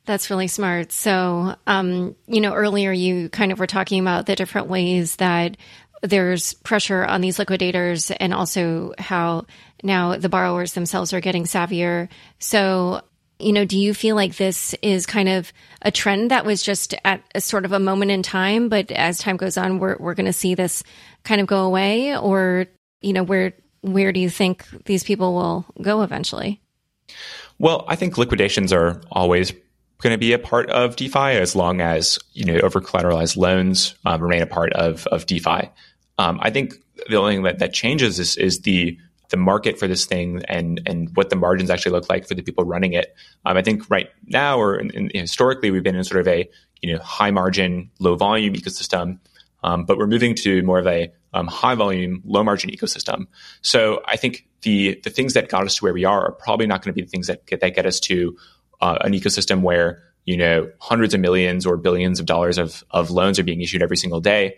That's 0.05 0.29
really 0.29 0.47
smart. 0.47 0.91
So, 0.91 1.55
um, 1.67 2.15
you 2.27 2.41
know, 2.41 2.53
earlier 2.53 2.91
you 2.91 3.29
kind 3.29 3.51
of 3.51 3.59
were 3.59 3.67
talking 3.67 3.99
about 3.99 4.25
the 4.25 4.35
different 4.35 4.67
ways 4.67 5.15
that 5.17 5.57
there's 6.01 6.53
pressure 6.53 7.03
on 7.03 7.21
these 7.21 7.39
liquidators 7.39 8.11
and 8.11 8.33
also 8.33 8.93
how 8.99 9.45
now 9.83 10.17
the 10.17 10.29
borrowers 10.29 10.73
themselves 10.73 11.13
are 11.13 11.21
getting 11.21 11.45
savvier. 11.45 12.07
So, 12.39 13.01
you 13.39 13.51
know, 13.51 13.65
do 13.65 13.77
you 13.77 13.93
feel 13.93 14.15
like 14.15 14.37
this 14.37 14.73
is 14.81 15.05
kind 15.05 15.27
of 15.27 15.51
a 15.81 15.91
trend 15.91 16.31
that 16.31 16.45
was 16.45 16.61
just 16.61 16.93
at 17.03 17.21
a 17.33 17.41
sort 17.41 17.65
of 17.65 17.71
a 17.71 17.79
moment 17.79 18.11
in 18.11 18.23
time, 18.23 18.69
but 18.69 18.91
as 18.91 19.19
time 19.19 19.37
goes 19.37 19.57
on, 19.57 19.79
we're 19.79 19.97
we're 19.99 20.13
going 20.13 20.25
to 20.27 20.33
see 20.33 20.55
this 20.55 20.83
kind 21.23 21.41
of 21.41 21.47
go 21.47 21.65
away, 21.65 22.17
or 22.17 22.67
you 23.01 23.13
know, 23.13 23.23
where 23.23 23.53
where 23.85 24.11
do 24.11 24.19
you 24.19 24.29
think 24.29 24.65
these 24.85 25.03
people 25.03 25.33
will 25.33 25.65
go 25.81 26.01
eventually? 26.01 26.61
Well, 27.59 27.85
I 27.87 27.95
think 27.95 28.17
liquidations 28.17 28.73
are 28.73 29.01
always 29.11 29.53
going 29.99 30.13
to 30.13 30.17
be 30.17 30.33
a 30.33 30.39
part 30.39 30.69
of 30.69 30.95
DeFi 30.95 31.37
as 31.37 31.55
long 31.55 31.81
as 31.81 32.19
you 32.33 32.45
know 32.45 32.59
over 32.59 32.81
collateralized 32.81 33.37
loans 33.37 33.95
um, 34.05 34.21
remain 34.21 34.41
a 34.41 34.47
part 34.47 34.73
of 34.73 35.07
of 35.07 35.25
DeFi. 35.25 35.69
Um, 36.17 36.39
I 36.41 36.49
think 36.49 36.73
the 37.09 37.15
only 37.17 37.35
thing 37.35 37.43
that, 37.43 37.59
that 37.59 37.73
changes 37.73 38.19
is, 38.19 38.37
is 38.37 38.61
the 38.61 38.97
the 39.29 39.37
market 39.37 39.79
for 39.79 39.87
this 39.87 40.05
thing 40.05 40.43
and 40.47 40.81
and 40.85 41.15
what 41.15 41.29
the 41.29 41.35
margins 41.35 41.69
actually 41.69 41.91
look 41.91 42.09
like 42.09 42.27
for 42.27 42.33
the 42.33 42.41
people 42.41 42.63
running 42.63 42.93
it. 42.93 43.15
Um, 43.45 43.57
I 43.57 43.61
think 43.61 43.89
right 43.89 44.09
now 44.27 44.59
or 44.59 44.77
in, 44.77 44.91
in, 44.91 45.09
historically 45.13 45.71
we've 45.71 45.83
been 45.83 45.95
in 45.95 46.03
sort 46.03 46.21
of 46.21 46.27
a 46.27 46.49
you 46.81 46.93
know 46.93 46.99
high 47.01 47.31
margin, 47.31 47.89
low 47.99 48.15
volume 48.15 48.53
ecosystem, 48.53 49.19
um, 49.63 49.85
but 49.85 49.97
we're 49.97 50.07
moving 50.07 50.35
to 50.35 50.61
more 50.63 50.79
of 50.79 50.87
a 50.87 51.11
um, 51.35 51.47
high 51.47 51.75
volume, 51.75 52.21
low 52.25 52.43
margin 52.43 52.71
ecosystem. 52.71 53.27
So 53.61 54.01
I 54.07 54.15
think 54.15 54.47
the 54.61 54.99
the 55.03 55.09
things 55.09 55.33
that 55.33 55.49
got 55.49 55.65
us 55.65 55.75
to 55.75 55.83
where 55.83 55.93
we 55.93 56.05
are 56.05 56.25
are 56.25 56.31
probably 56.31 56.65
not 56.65 56.81
going 56.81 56.93
to 56.93 56.95
be 56.95 57.05
the 57.05 57.11
things 57.11 57.27
that 57.27 57.45
get, 57.45 57.59
that 57.59 57.75
get 57.75 57.85
us 57.85 57.99
to 58.01 58.37
uh, 58.81 58.97
an 59.01 59.11
ecosystem 59.11 59.61
where 59.61 60.01
you 60.23 60.37
know 60.37 60.71
hundreds 60.79 61.13
of 61.13 61.19
millions 61.19 61.65
or 61.65 61.77
billions 61.77 62.19
of 62.19 62.25
dollars 62.25 62.57
of 62.57 62.83
of 62.89 63.11
loans 63.11 63.37
are 63.37 63.43
being 63.43 63.61
issued 63.61 63.83
every 63.83 63.97
single 63.97 64.21
day. 64.21 64.55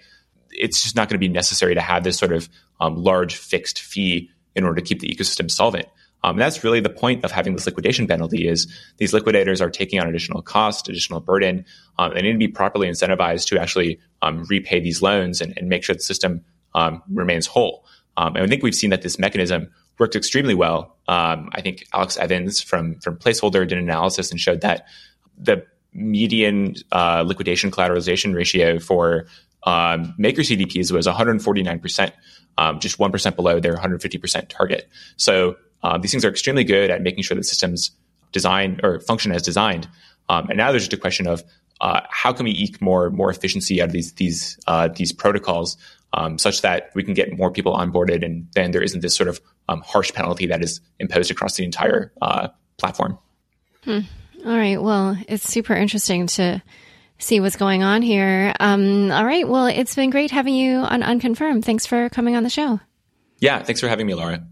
It's 0.51 0.83
just 0.83 0.95
not 0.95 1.09
going 1.09 1.19
to 1.19 1.27
be 1.27 1.33
necessary 1.33 1.73
to 1.75 1.81
have 1.81 2.03
this 2.03 2.17
sort 2.17 2.31
of 2.31 2.47
um, 2.79 2.95
large 2.95 3.35
fixed 3.35 3.79
fee 3.79 4.29
in 4.55 4.63
order 4.63 4.79
to 4.79 4.87
keep 4.87 4.99
the 4.99 5.09
ecosystem 5.09 5.49
solvent. 5.51 5.87
Um, 6.23 6.37
that's 6.37 6.63
really 6.63 6.79
the 6.79 6.89
point 6.89 7.23
of 7.23 7.31
having 7.31 7.53
this 7.53 7.65
liquidation 7.65 8.07
penalty 8.07 8.47
is 8.47 8.67
these 8.97 9.13
liquidators 9.13 9.61
are 9.61 9.69
taking 9.69 9.99
on 9.99 10.07
additional 10.07 10.41
cost, 10.41 10.89
additional 10.89 11.19
burden. 11.19 11.65
Um, 11.99 12.13
they 12.13 12.21
need 12.21 12.33
to 12.33 12.37
be 12.37 12.47
properly 12.47 12.87
incentivized 12.87 13.47
to 13.47 13.59
actually 13.59 13.99
um, 14.21 14.43
repay 14.45 14.79
these 14.79 15.01
loans 15.01 15.41
and, 15.41 15.55
and, 15.57 15.69
make 15.69 15.83
sure 15.83 15.95
the 15.95 16.01
system 16.01 16.43
um, 16.73 17.01
remains 17.11 17.47
whole. 17.47 17.85
Um, 18.17 18.35
and 18.35 18.43
I 18.43 18.47
think 18.47 18.63
we've 18.63 18.75
seen 18.75 18.89
that 18.89 19.01
this 19.01 19.19
mechanism 19.19 19.69
worked 19.99 20.15
extremely 20.15 20.55
well. 20.55 20.95
Um, 21.07 21.49
I 21.53 21.61
think 21.61 21.85
Alex 21.93 22.17
Evans 22.17 22.61
from 22.61 22.99
from 22.99 23.17
Placeholder 23.17 23.67
did 23.67 23.73
an 23.73 23.83
analysis 23.83 24.31
and 24.31 24.39
showed 24.39 24.61
that 24.61 24.87
the 25.37 25.65
median 25.93 26.75
uh, 26.91 27.23
liquidation 27.25 27.71
collateralization 27.71 28.35
ratio 28.35 28.79
for 28.79 29.27
um, 29.63 30.13
maker 30.17 30.41
CDPs 30.41 30.91
was 30.91 31.07
149 31.07 31.79
percent 31.79 32.13
um, 32.57 32.79
just 32.79 32.97
1% 32.97 33.35
below 33.35 33.59
their 33.59 33.75
150% 33.75 34.47
target. 34.49 34.89
So 35.15 35.57
um, 35.83 36.01
these 36.01 36.11
things 36.11 36.25
are 36.25 36.29
extremely 36.29 36.63
good 36.63 36.89
at 36.89 37.01
making 37.01 37.23
sure 37.23 37.35
that 37.35 37.43
systems 37.43 37.91
design 38.31 38.79
or 38.83 38.99
function 38.99 39.31
as 39.31 39.41
designed. 39.41 39.87
Um, 40.29 40.49
and 40.49 40.57
now 40.57 40.71
there's 40.71 40.83
just 40.83 40.93
a 40.93 40.97
question 40.97 41.27
of 41.27 41.43
uh, 41.79 42.01
how 42.09 42.33
can 42.33 42.45
we 42.45 42.51
eke 42.51 42.81
more 42.81 43.11
more 43.11 43.29
efficiency 43.29 43.81
out 43.81 43.85
of 43.85 43.91
these 43.91 44.13
these 44.13 44.59
uh, 44.65 44.87
these 44.87 45.11
protocols 45.13 45.77
um, 46.17 46.39
such 46.39 46.63
that 46.63 46.89
we 46.95 47.03
can 47.03 47.13
get 47.13 47.37
more 47.37 47.51
people 47.51 47.75
onboarded 47.75 48.25
and 48.25 48.47
then 48.55 48.71
there 48.71 48.81
isn't 48.81 49.01
this 49.01 49.15
sort 49.15 49.29
of 49.29 49.39
um, 49.69 49.81
harsh 49.81 50.11
penalty 50.13 50.47
that 50.47 50.63
is 50.63 50.81
imposed 50.99 51.29
across 51.29 51.55
the 51.55 51.63
entire 51.63 52.11
uh, 52.21 52.47
platform. 52.77 53.19
Hmm. 53.83 53.99
All 54.45 54.57
right. 54.57 54.81
Well, 54.81 55.15
it's 55.27 55.47
super 55.47 55.73
interesting 55.75 56.25
to 56.27 56.61
see 57.19 57.39
what's 57.39 57.55
going 57.55 57.83
on 57.83 58.01
here. 58.01 58.53
Um, 58.59 59.11
all 59.11 59.25
right. 59.25 59.47
Well, 59.47 59.67
it's 59.67 59.95
been 59.95 60.09
great 60.09 60.31
having 60.31 60.55
you 60.55 60.77
on 60.77 61.03
Unconfirmed. 61.03 61.63
Thanks 61.63 61.85
for 61.85 62.09
coming 62.09 62.35
on 62.35 62.43
the 62.43 62.49
show. 62.49 62.79
Yeah. 63.39 63.61
Thanks 63.61 63.81
for 63.81 63.87
having 63.87 64.07
me, 64.07 64.15
Laura. 64.15 64.43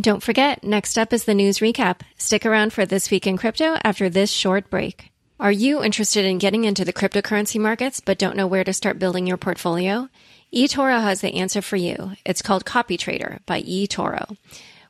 Don't 0.00 0.22
forget, 0.22 0.62
next 0.62 0.96
up 0.96 1.12
is 1.12 1.24
the 1.24 1.34
news 1.34 1.58
recap. 1.58 2.02
Stick 2.18 2.46
around 2.46 2.72
for 2.72 2.86
This 2.86 3.10
Week 3.10 3.26
in 3.26 3.36
Crypto 3.36 3.76
after 3.82 4.08
this 4.08 4.30
short 4.30 4.70
break. 4.70 5.10
Are 5.40 5.50
you 5.50 5.82
interested 5.82 6.24
in 6.24 6.38
getting 6.38 6.64
into 6.64 6.84
the 6.84 6.92
cryptocurrency 6.92 7.60
markets 7.60 8.00
but 8.00 8.18
don't 8.18 8.36
know 8.36 8.46
where 8.46 8.64
to 8.64 8.72
start 8.72 9.00
building 9.00 9.26
your 9.26 9.36
portfolio? 9.36 10.08
eToro 10.52 11.02
has 11.02 11.20
the 11.20 11.34
answer 11.34 11.60
for 11.60 11.76
you. 11.76 12.12
It's 12.24 12.42
called 12.42 12.64
CopyTrader 12.64 13.40
by 13.44 13.62
eToro. 13.62 14.36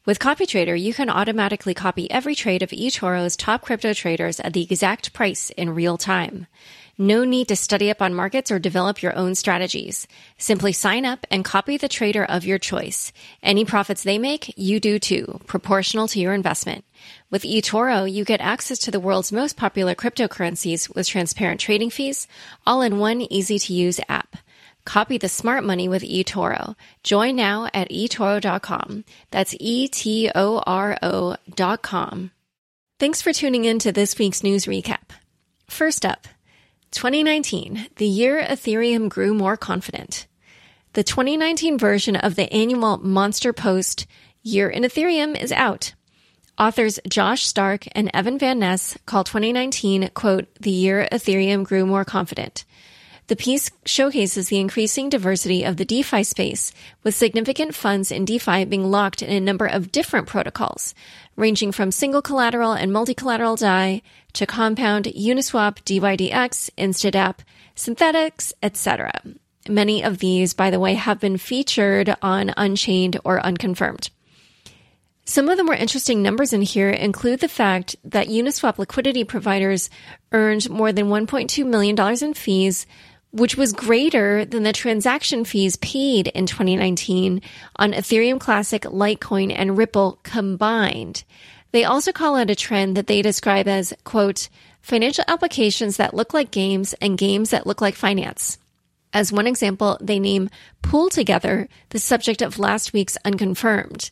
With 0.06 0.20
CopyTrader, 0.20 0.80
you 0.80 0.94
can 0.94 1.10
automatically 1.10 1.74
copy 1.74 2.10
every 2.10 2.34
trade 2.34 2.62
of 2.62 2.70
eToro's 2.70 3.36
top 3.36 3.62
crypto 3.62 3.92
traders 3.92 4.40
at 4.40 4.52
the 4.52 4.62
exact 4.62 5.12
price 5.12 5.50
in 5.50 5.74
real 5.74 5.98
time. 5.98 6.46
No 6.96 7.24
need 7.24 7.48
to 7.48 7.56
study 7.56 7.90
up 7.90 8.02
on 8.02 8.14
markets 8.14 8.50
or 8.50 8.58
develop 8.58 9.02
your 9.02 9.14
own 9.14 9.34
strategies. 9.34 10.08
Simply 10.36 10.72
sign 10.72 11.04
up 11.04 11.26
and 11.30 11.44
copy 11.44 11.76
the 11.76 11.88
trader 11.88 12.24
of 12.24 12.44
your 12.44 12.58
choice. 12.58 13.12
Any 13.42 13.64
profits 13.64 14.02
they 14.02 14.18
make, 14.18 14.52
you 14.56 14.80
do 14.80 14.98
too, 14.98 15.40
proportional 15.46 16.08
to 16.08 16.18
your 16.18 16.34
investment. 16.34 16.84
With 17.30 17.42
eToro, 17.42 18.10
you 18.10 18.24
get 18.24 18.40
access 18.40 18.78
to 18.80 18.90
the 18.90 18.98
world's 18.98 19.30
most 19.30 19.56
popular 19.56 19.94
cryptocurrencies 19.94 20.92
with 20.94 21.06
transparent 21.06 21.60
trading 21.60 21.90
fees, 21.90 22.26
all 22.66 22.82
in 22.82 22.98
one 22.98 23.20
easy 23.20 23.58
to 23.60 23.72
use 23.72 24.00
app. 24.08 24.27
Copy 24.88 25.18
the 25.18 25.28
smart 25.28 25.64
money 25.64 25.86
with 25.86 26.02
eToro. 26.02 26.74
Join 27.02 27.36
now 27.36 27.68
at 27.74 27.90
eToro.com. 27.90 29.04
That's 29.30 29.54
E-T-O-R-O 29.60 31.36
dot 31.54 31.82
com. 31.82 32.30
Thanks 32.98 33.20
for 33.20 33.34
tuning 33.34 33.66
in 33.66 33.78
to 33.80 33.92
this 33.92 34.18
week's 34.18 34.42
news 34.42 34.64
recap. 34.64 35.10
First 35.68 36.06
up, 36.06 36.26
2019, 36.92 37.88
the 37.96 38.06
year 38.06 38.42
Ethereum 38.42 39.10
grew 39.10 39.34
more 39.34 39.58
confident. 39.58 40.26
The 40.94 41.04
2019 41.04 41.76
version 41.76 42.16
of 42.16 42.34
the 42.34 42.50
annual 42.50 42.96
Monster 42.96 43.52
Post 43.52 44.06
Year 44.42 44.70
in 44.70 44.84
Ethereum 44.84 45.38
is 45.38 45.52
out. 45.52 45.92
Authors 46.58 46.98
Josh 47.06 47.44
Stark 47.44 47.84
and 47.92 48.10
Evan 48.14 48.38
Van 48.38 48.58
Ness 48.58 48.96
call 49.04 49.22
2019, 49.22 50.08
quote, 50.14 50.46
the 50.58 50.70
year 50.70 51.06
Ethereum 51.12 51.64
grew 51.64 51.84
more 51.84 52.06
confident. 52.06 52.64
The 53.28 53.36
piece 53.36 53.70
showcases 53.84 54.48
the 54.48 54.58
increasing 54.58 55.10
diversity 55.10 55.62
of 55.62 55.76
the 55.76 55.84
DeFi 55.84 56.22
space, 56.22 56.72
with 57.02 57.14
significant 57.14 57.74
funds 57.74 58.10
in 58.10 58.24
DeFi 58.24 58.64
being 58.64 58.90
locked 58.90 59.20
in 59.20 59.30
a 59.30 59.38
number 59.38 59.66
of 59.66 59.92
different 59.92 60.26
protocols, 60.26 60.94
ranging 61.36 61.70
from 61.70 61.92
single 61.92 62.22
collateral 62.22 62.72
and 62.72 62.90
multi 62.90 63.12
collateral 63.12 63.54
DAI 63.54 64.00
to 64.32 64.46
Compound, 64.46 65.04
Uniswap, 65.04 65.82
DYDX, 65.84 66.70
Instadapp, 66.78 67.40
Synthetix, 67.76 68.54
etc. 68.62 69.12
Many 69.68 70.02
of 70.02 70.18
these, 70.18 70.54
by 70.54 70.70
the 70.70 70.80
way, 70.80 70.94
have 70.94 71.20
been 71.20 71.36
featured 71.36 72.16
on 72.22 72.54
Unchained 72.56 73.20
or 73.24 73.44
Unconfirmed. 73.44 74.08
Some 75.26 75.50
of 75.50 75.58
the 75.58 75.64
more 75.64 75.74
interesting 75.74 76.22
numbers 76.22 76.54
in 76.54 76.62
here 76.62 76.88
include 76.88 77.40
the 77.40 77.48
fact 77.48 77.96
that 78.04 78.28
Uniswap 78.28 78.78
liquidity 78.78 79.24
providers 79.24 79.90
earned 80.32 80.70
more 80.70 80.90
than 80.90 81.08
$1.2 81.08 81.66
million 81.66 82.24
in 82.24 82.32
fees, 82.32 82.86
which 83.30 83.56
was 83.56 83.72
greater 83.72 84.44
than 84.44 84.62
the 84.62 84.72
transaction 84.72 85.44
fees 85.44 85.76
paid 85.76 86.28
in 86.28 86.46
2019 86.46 87.42
on 87.76 87.92
Ethereum 87.92 88.40
Classic, 88.40 88.82
Litecoin, 88.82 89.52
and 89.54 89.76
Ripple 89.76 90.18
combined. 90.22 91.24
They 91.72 91.84
also 91.84 92.12
call 92.12 92.36
out 92.36 92.50
a 92.50 92.54
trend 92.54 92.96
that 92.96 93.06
they 93.06 93.20
describe 93.20 93.68
as, 93.68 93.92
quote, 94.04 94.48
financial 94.80 95.24
applications 95.28 95.98
that 95.98 96.14
look 96.14 96.32
like 96.32 96.50
games 96.50 96.94
and 96.94 97.18
games 97.18 97.50
that 97.50 97.66
look 97.66 97.80
like 97.80 97.94
finance. 97.94 98.58
As 99.12 99.32
one 99.32 99.46
example, 99.46 99.98
they 100.00 100.18
name 100.18 100.50
Pool 100.82 101.08
Together, 101.08 101.68
the 101.90 101.98
subject 101.98 102.42
of 102.42 102.58
last 102.58 102.92
week's 102.92 103.18
Unconfirmed. 103.24 104.10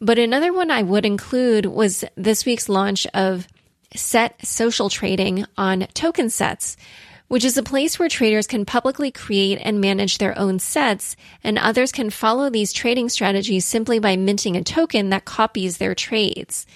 But 0.00 0.18
another 0.18 0.52
one 0.52 0.70
I 0.70 0.82
would 0.82 1.04
include 1.04 1.66
was 1.66 2.04
this 2.16 2.46
week's 2.46 2.68
launch 2.68 3.06
of 3.14 3.48
Set 3.94 4.46
Social 4.46 4.90
Trading 4.90 5.44
on 5.56 5.86
Token 5.94 6.30
Sets, 6.30 6.76
which 7.28 7.44
is 7.44 7.56
a 7.56 7.62
place 7.62 7.98
where 7.98 8.08
traders 8.08 8.46
can 8.46 8.64
publicly 8.64 9.10
create 9.10 9.58
and 9.62 9.80
manage 9.80 10.18
their 10.18 10.36
own 10.38 10.58
sets, 10.58 11.14
and 11.44 11.58
others 11.58 11.92
can 11.92 12.10
follow 12.10 12.50
these 12.50 12.72
trading 12.72 13.08
strategies 13.08 13.64
simply 13.64 13.98
by 13.98 14.16
minting 14.16 14.56
a 14.56 14.64
token 14.64 15.10
that 15.10 15.24
copies 15.24 15.76
their 15.76 15.94
trades. 15.94 16.66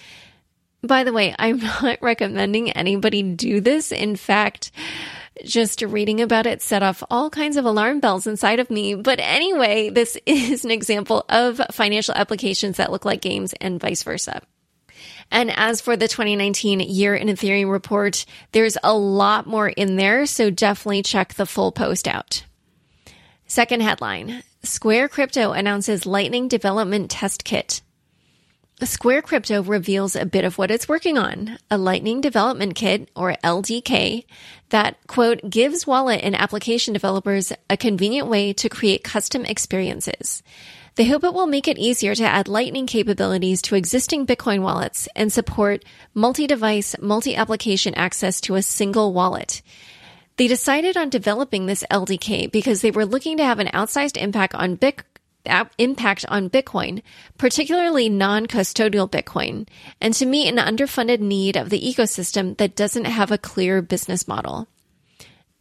By 0.83 1.05
the 1.05 1.13
way, 1.13 1.35
I'm 1.39 1.59
not 1.83 1.99
recommending 2.03 2.71
anybody 2.71 3.23
do 3.23 3.61
this. 3.61 3.93
In 3.93 4.17
fact, 4.17 4.71
just 5.45 5.83
reading 5.83 6.21
about 6.21 6.47
it 6.47 6.61
set 6.61 6.83
off 6.83 7.03
all 7.11 7.31
kinds 7.31 7.57
of 7.57 7.65
alarm 7.65 8.01
bells 8.01 8.27
inside 8.27 8.61
of 8.61 8.71
me. 8.71 8.95
But 8.95 9.19
anyway, 9.21 9.91
this 9.91 10.19
is 10.27 10.65
an 10.65 10.71
example 10.71 11.25
of 11.29 11.61
financial 11.71 12.15
applications 12.15 12.77
that 12.77 12.93
look 12.93 13.05
like 13.05 13.21
games 13.21 13.55
and 13.61 13.81
vice 13.81 14.03
versa. 14.03 14.43
And 15.33 15.51
as 15.51 15.81
for 15.81 15.97
the 15.97 16.09
2019 16.09 16.81
year 16.81 17.15
in 17.15 17.29
Ethereum 17.29 17.73
report, 17.73 18.27
there's 18.53 18.77
a 18.85 18.95
lot 18.95 19.47
more 19.47 19.69
in 19.69 19.97
there, 19.97 20.27
so 20.27 20.51
definitely 20.51 21.03
check 21.03 21.35
the 21.35 21.47
full 21.47 21.73
post 21.73 22.07
out. 22.07 22.45
Second 23.47 23.81
headline 23.83 24.43
Square 24.63 25.09
Crypto 25.09 25.53
announces 25.53 26.05
Lightning 26.05 26.49
Development 26.49 27.11
Test 27.11 27.45
Kit. 27.45 27.81
Square 28.83 29.23
Crypto 29.23 29.63
reveals 29.63 30.17
a 30.17 30.27
bit 30.27 30.45
of 30.45 30.59
what 30.59 30.71
it's 30.71 30.89
working 30.89 31.17
on 31.17 31.59
a 31.71 31.79
Lightning 31.79 32.21
Development 32.21 32.75
Kit, 32.75 33.09
or 33.17 33.35
LDK, 33.43 34.25
that, 34.69 34.99
quote, 35.07 35.41
gives 35.49 35.87
wallet 35.87 36.21
and 36.23 36.37
application 36.37 36.93
developers 36.93 37.53
a 37.71 37.77
convenient 37.77 38.29
way 38.29 38.53
to 38.55 38.69
create 38.69 39.03
custom 39.03 39.47
experiences. 39.47 40.43
They 40.95 41.07
hope 41.07 41.25
it 41.25 41.33
will 41.33 41.47
make 41.47 41.69
it 41.69 41.79
easier 41.79 42.15
to 42.15 42.25
add 42.25 42.49
Lightning 42.49 42.87
capabilities 42.87 43.63
to 43.63 43.75
existing 43.75 44.27
Bitcoin 44.27 44.61
wallets 44.61 45.09
and 45.17 45.33
support 45.33 45.85
multi 46.13 46.47
device, 46.47 46.95
multi 47.01 47.35
application 47.35 47.95
access 47.95 48.43
to 48.43 48.57
a 48.57 48.63
single 48.63 49.15
wallet. 49.15 49.63
They 50.37 50.49
decided 50.49 50.99
on 50.99 51.09
developing 51.09 51.65
this 51.65 51.85
LDK 51.91 52.53
because 52.53 52.83
they 52.83 52.91
were 52.91 53.07
looking 53.07 53.39
to 53.39 53.45
have 53.45 53.59
an 53.59 53.69
outsized 53.69 54.17
impact 54.17 54.55
on 54.55 54.77
Bitcoin 54.77 55.05
uh, 55.47 55.65
impact 55.79 56.25
on 56.29 56.51
Bitcoin, 56.51 57.03
particularly 57.37 58.09
non-custodial 58.09 59.11
Bitcoin, 59.11 59.67
and 60.01 60.15
to 60.15 60.27
meet 60.27 60.49
an 60.49 60.57
underfunded 60.57 61.19
need 61.19 61.57
of 61.57 61.71
the 61.71 61.81
ecosystem 61.81 62.57
that 62.59 62.77
doesn't 62.77 63.07
have 63.07 63.33
a 63.33 63.39
clear 63.39 63.83
business 63.83 64.29
model. 64.29 64.69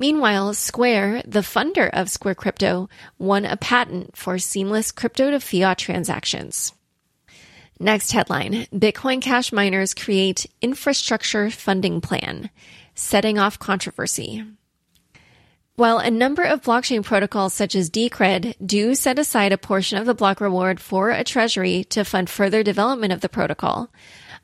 Meanwhile, 0.02 0.56
Square, 0.56 1.22
the 1.28 1.42
funder 1.42 1.88
of 1.94 2.10
Square 2.10 2.34
Crypto, 2.34 2.90
won 3.20 3.46
a 3.46 3.56
patent 3.56 4.18
for 4.18 4.40
seamless 4.40 4.92
crypto 4.92 5.30
to 5.30 5.40
fiat 5.40 5.78
transactions. 5.78 6.74
Next 7.80 8.12
headline 8.12 8.66
Bitcoin 8.74 9.22
Cash 9.22 9.52
miners 9.52 9.94
create 9.94 10.48
infrastructure 10.60 11.52
funding 11.52 12.02
plan, 12.02 12.50
setting 12.96 13.38
off 13.38 13.60
controversy. 13.60 14.44
While 15.76 16.00
a 16.00 16.10
number 16.10 16.42
of 16.42 16.64
blockchain 16.64 17.04
protocols 17.04 17.54
such 17.54 17.76
as 17.76 17.92
Decred 17.92 18.56
do 18.66 18.96
set 18.96 19.20
aside 19.20 19.52
a 19.52 19.58
portion 19.60 20.00
of 20.00 20.08
the 20.08 20.16
block 20.16 20.42
reward 20.42 20.80
for 20.80 21.12
a 21.12 21.24
treasury 21.24 21.84
to 21.92 22.04
fund 22.04 22.28
further 22.28 22.64
development 22.64 23.14
of 23.14 23.22
the 23.22 23.30
protocol, 23.30 23.92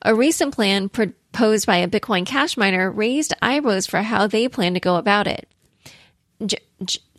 a 0.02 0.16
recent 0.16 0.54
plan 0.54 0.90
proposed 0.90 1.66
by 1.66 1.78
a 1.78 1.88
Bitcoin 1.88 2.26
Cash 2.26 2.58
miner 2.58 2.92
raised 2.92 3.34
eyebrows 3.42 3.88
for 3.88 4.02
how 4.02 4.28
they 4.28 4.48
plan 4.48 4.74
to 4.74 4.80
go 4.80 4.96
about 4.96 5.28
it. 5.28 5.50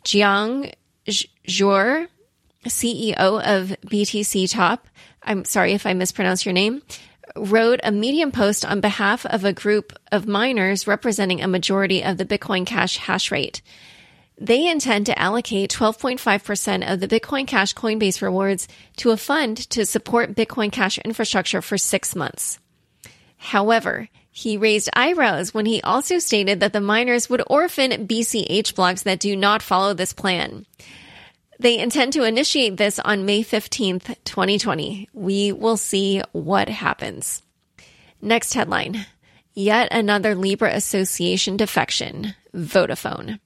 Jiang 0.03 0.73
Zhuo, 1.07 2.07
CEO 2.65 3.15
of 3.15 3.75
BTC 3.85 4.51
Top, 4.51 4.87
I'm 5.23 5.45
sorry 5.45 5.73
if 5.73 5.85
I 5.85 5.93
mispronounce 5.93 6.45
your 6.45 6.53
name, 6.53 6.81
wrote 7.35 7.79
a 7.83 7.91
Medium 7.91 8.31
post 8.31 8.65
on 8.65 8.81
behalf 8.81 9.25
of 9.25 9.45
a 9.45 9.53
group 9.53 9.93
of 10.11 10.27
miners 10.27 10.87
representing 10.87 11.41
a 11.41 11.47
majority 11.47 12.03
of 12.03 12.17
the 12.17 12.25
Bitcoin 12.25 12.65
Cash 12.65 12.97
hash 12.97 13.31
rate. 13.31 13.61
They 14.37 14.69
intend 14.69 15.07
to 15.07 15.19
allocate 15.19 15.71
12.5% 15.71 16.91
of 16.91 17.01
the 17.01 17.07
Bitcoin 17.09 17.45
Cash 17.45 17.75
Coinbase 17.75 18.21
rewards 18.21 18.69
to 18.97 19.11
a 19.11 19.17
fund 19.17 19.57
to 19.71 19.85
support 19.85 20.33
Bitcoin 20.33 20.71
Cash 20.71 20.97
infrastructure 20.99 21.61
for 21.61 21.77
six 21.77 22.15
months. 22.15 22.57
However, 23.39 24.09
he 24.31 24.57
raised 24.57 24.89
eyebrows 24.93 25.53
when 25.53 25.65
he 25.65 25.81
also 25.81 26.19
stated 26.19 26.59
that 26.59 26.73
the 26.73 26.81
miners 26.81 27.29
would 27.29 27.41
orphan 27.47 28.05
BCH 28.05 28.75
blocks 28.75 29.03
that 29.03 29.19
do 29.19 29.35
not 29.35 29.63
follow 29.63 29.93
this 29.93 30.13
plan. 30.13 30.65
They 31.57 31.79
intend 31.79 32.13
to 32.13 32.23
initiate 32.23 32.77
this 32.77 32.99
on 32.99 33.25
May 33.25 33.43
15th, 33.43 34.15
2020. 34.23 35.09
We 35.13 35.51
will 35.51 35.77
see 35.77 36.21
what 36.31 36.69
happens. 36.69 37.41
Next 38.21 38.53
headline. 38.53 39.05
Yet 39.53 39.89
another 39.91 40.35
Libra 40.35 40.73
Association 40.75 41.57
defection. 41.57 42.35
Vodafone. 42.53 43.39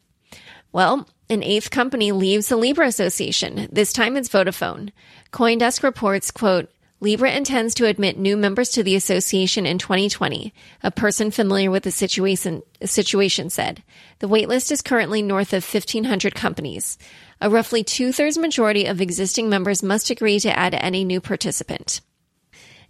Well, 0.72 1.08
an 1.30 1.44
eighth 1.44 1.70
company 1.70 2.12
leaves 2.12 2.50
the 2.50 2.56
Libra 2.56 2.88
Association. 2.88 3.68
This 3.72 3.94
time 3.94 4.18
it's 4.18 4.30
Vodafone. 4.30 4.92
Coindesk 5.32 5.84
reports, 5.84 6.32
quote, 6.32 6.70
Libra 7.04 7.32
intends 7.32 7.76
to 7.76 7.86
admit 7.86 8.18
new 8.18 8.38
members 8.38 8.70
to 8.70 8.82
the 8.82 8.96
association 8.96 9.66
in 9.66 9.78
2020, 9.78 10.54
a 10.84 10.90
person 10.90 11.32
familiar 11.32 11.70
with 11.70 11.84
the 11.84 11.92
situation, 11.92 12.64
situation 12.86 13.50
said. 13.50 13.84
The 14.20 14.30
waitlist 14.30 14.72
is 14.72 14.82
currently 14.82 15.22
north 15.22 15.52
of 15.52 15.66
1,500 15.66 16.34
companies. 16.34 16.98
A 17.42 17.50
roughly 17.50 17.84
two 17.84 18.14
thirds 18.14 18.38
majority 18.38 18.86
of 18.86 19.02
existing 19.02 19.50
members 19.50 19.84
must 19.84 20.12
agree 20.12 20.40
to 20.40 20.58
add 20.58 20.76
any 20.76 21.04
new 21.04 21.20
participant. 21.20 22.00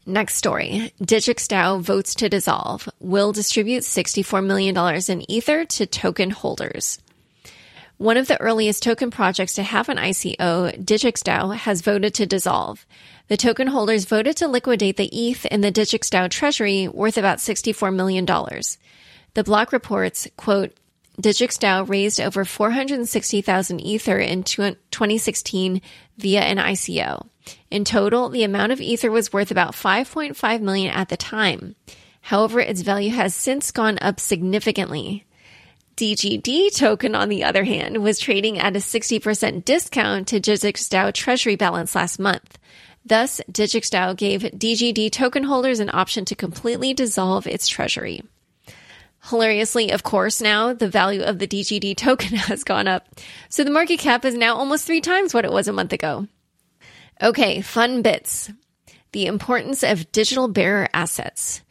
Next 0.06 0.36
story. 0.36 0.94
DigixDAO 1.02 1.82
votes 1.82 2.14
to 2.14 2.30
dissolve. 2.30 2.88
Will 3.00 3.32
distribute 3.32 3.82
$64 3.82 4.46
million 4.46 4.78
in 5.10 5.32
Ether 5.32 5.66
to 5.66 5.88
token 5.88 6.30
holders. 6.30 7.00
One 7.98 8.18
of 8.18 8.28
the 8.28 8.42
earliest 8.42 8.84
token 8.84 9.12
projects 9.12 9.54
to 9.54 9.64
have 9.64 9.88
an 9.88 9.98
ICO, 9.98 10.84
DigixDAO, 10.84 11.56
has 11.56 11.82
voted 11.82 12.14
to 12.16 12.26
dissolve. 12.26 12.86
The 13.28 13.38
token 13.38 13.68
holders 13.68 14.06
voted 14.06 14.36
to 14.38 14.48
liquidate 14.48 14.98
the 14.98 15.10
ETH 15.14 15.46
in 15.46 15.62
the 15.62 15.72
DigixDAO 15.72 16.30
treasury 16.30 16.88
worth 16.88 17.18
about 17.18 17.38
$64 17.38 17.96
million. 17.96 18.26
The 18.26 19.44
block 19.44 19.72
reports, 19.72 20.28
quote, 20.38 20.74
DigixDAO 21.22 21.88
raised 21.88 22.20
over 22.20 22.44
460,000 22.44 23.80
Ether 23.80 24.18
in 24.18 24.44
2016 24.44 25.82
via 26.18 26.42
an 26.42 26.58
ICO. 26.58 27.28
In 27.70 27.86
total, 27.86 28.30
the 28.30 28.44
amount 28.44 28.72
of 28.72 28.82
Ether 28.82 29.12
was 29.12 29.32
worth 29.32 29.52
about 29.52 29.74
5.5 29.74 30.62
million 30.62 30.92
at 30.92 31.10
the 31.10 31.18
time. 31.18 31.76
However, 32.22 32.60
its 32.60 32.82
value 32.82 33.12
has 33.12 33.36
since 33.36 33.72
gone 33.72 34.00
up 34.02 34.20
significantly. 34.20 35.26
DGD 35.96 36.76
token, 36.76 37.14
on 37.14 37.30
the 37.30 37.44
other 37.44 37.64
hand, 37.64 38.02
was 38.02 38.20
trading 38.20 38.58
at 38.58 38.76
a 38.76 38.80
60% 38.80 39.64
discount 39.64 40.28
to 40.30 40.40
DigixDAO 40.40 41.14
treasury 41.14 41.56
balance 41.56 41.94
last 41.94 42.18
month. 42.20 42.58
Thus, 43.06 43.42
DigixDAO 43.52 44.18
gave 44.18 44.42
DGD 44.42 45.12
token 45.12 45.44
holders 45.44 45.80
an 45.80 45.92
option 45.94 46.26
to 46.26 46.36
completely 46.36 46.94
dissolve 46.94 47.46
its 47.46 47.68
treasury. 47.68 48.24
Hilariously, 49.30 49.92
of 49.92 50.04
course, 50.04 50.42
now 50.42 50.74
the 50.74 50.90
value 50.90 51.22
of 51.22 51.40
the 51.40 51.48
DGD 51.48 51.96
token 51.96 52.36
has 52.38 52.64
gone 52.64 52.88
up. 52.88 53.08
So 53.50 53.64
the 53.64 53.72
market 53.72 54.00
cap 54.00 54.26
is 54.26 54.36
now 54.36 54.56
almost 54.56 54.86
three 54.86 55.02
times 55.02 55.34
what 55.34 55.46
it 55.46 55.52
was 55.52 55.68
a 55.68 55.74
month 55.74 55.94
ago. 55.94 56.28
Okay, 57.22 57.62
fun 57.62 58.02
bits. 58.02 58.52
The 59.12 59.28
importance 59.28 59.84
of 59.84 60.12
digital 60.12 60.48
bearer 60.48 60.90
assets. 60.94 61.62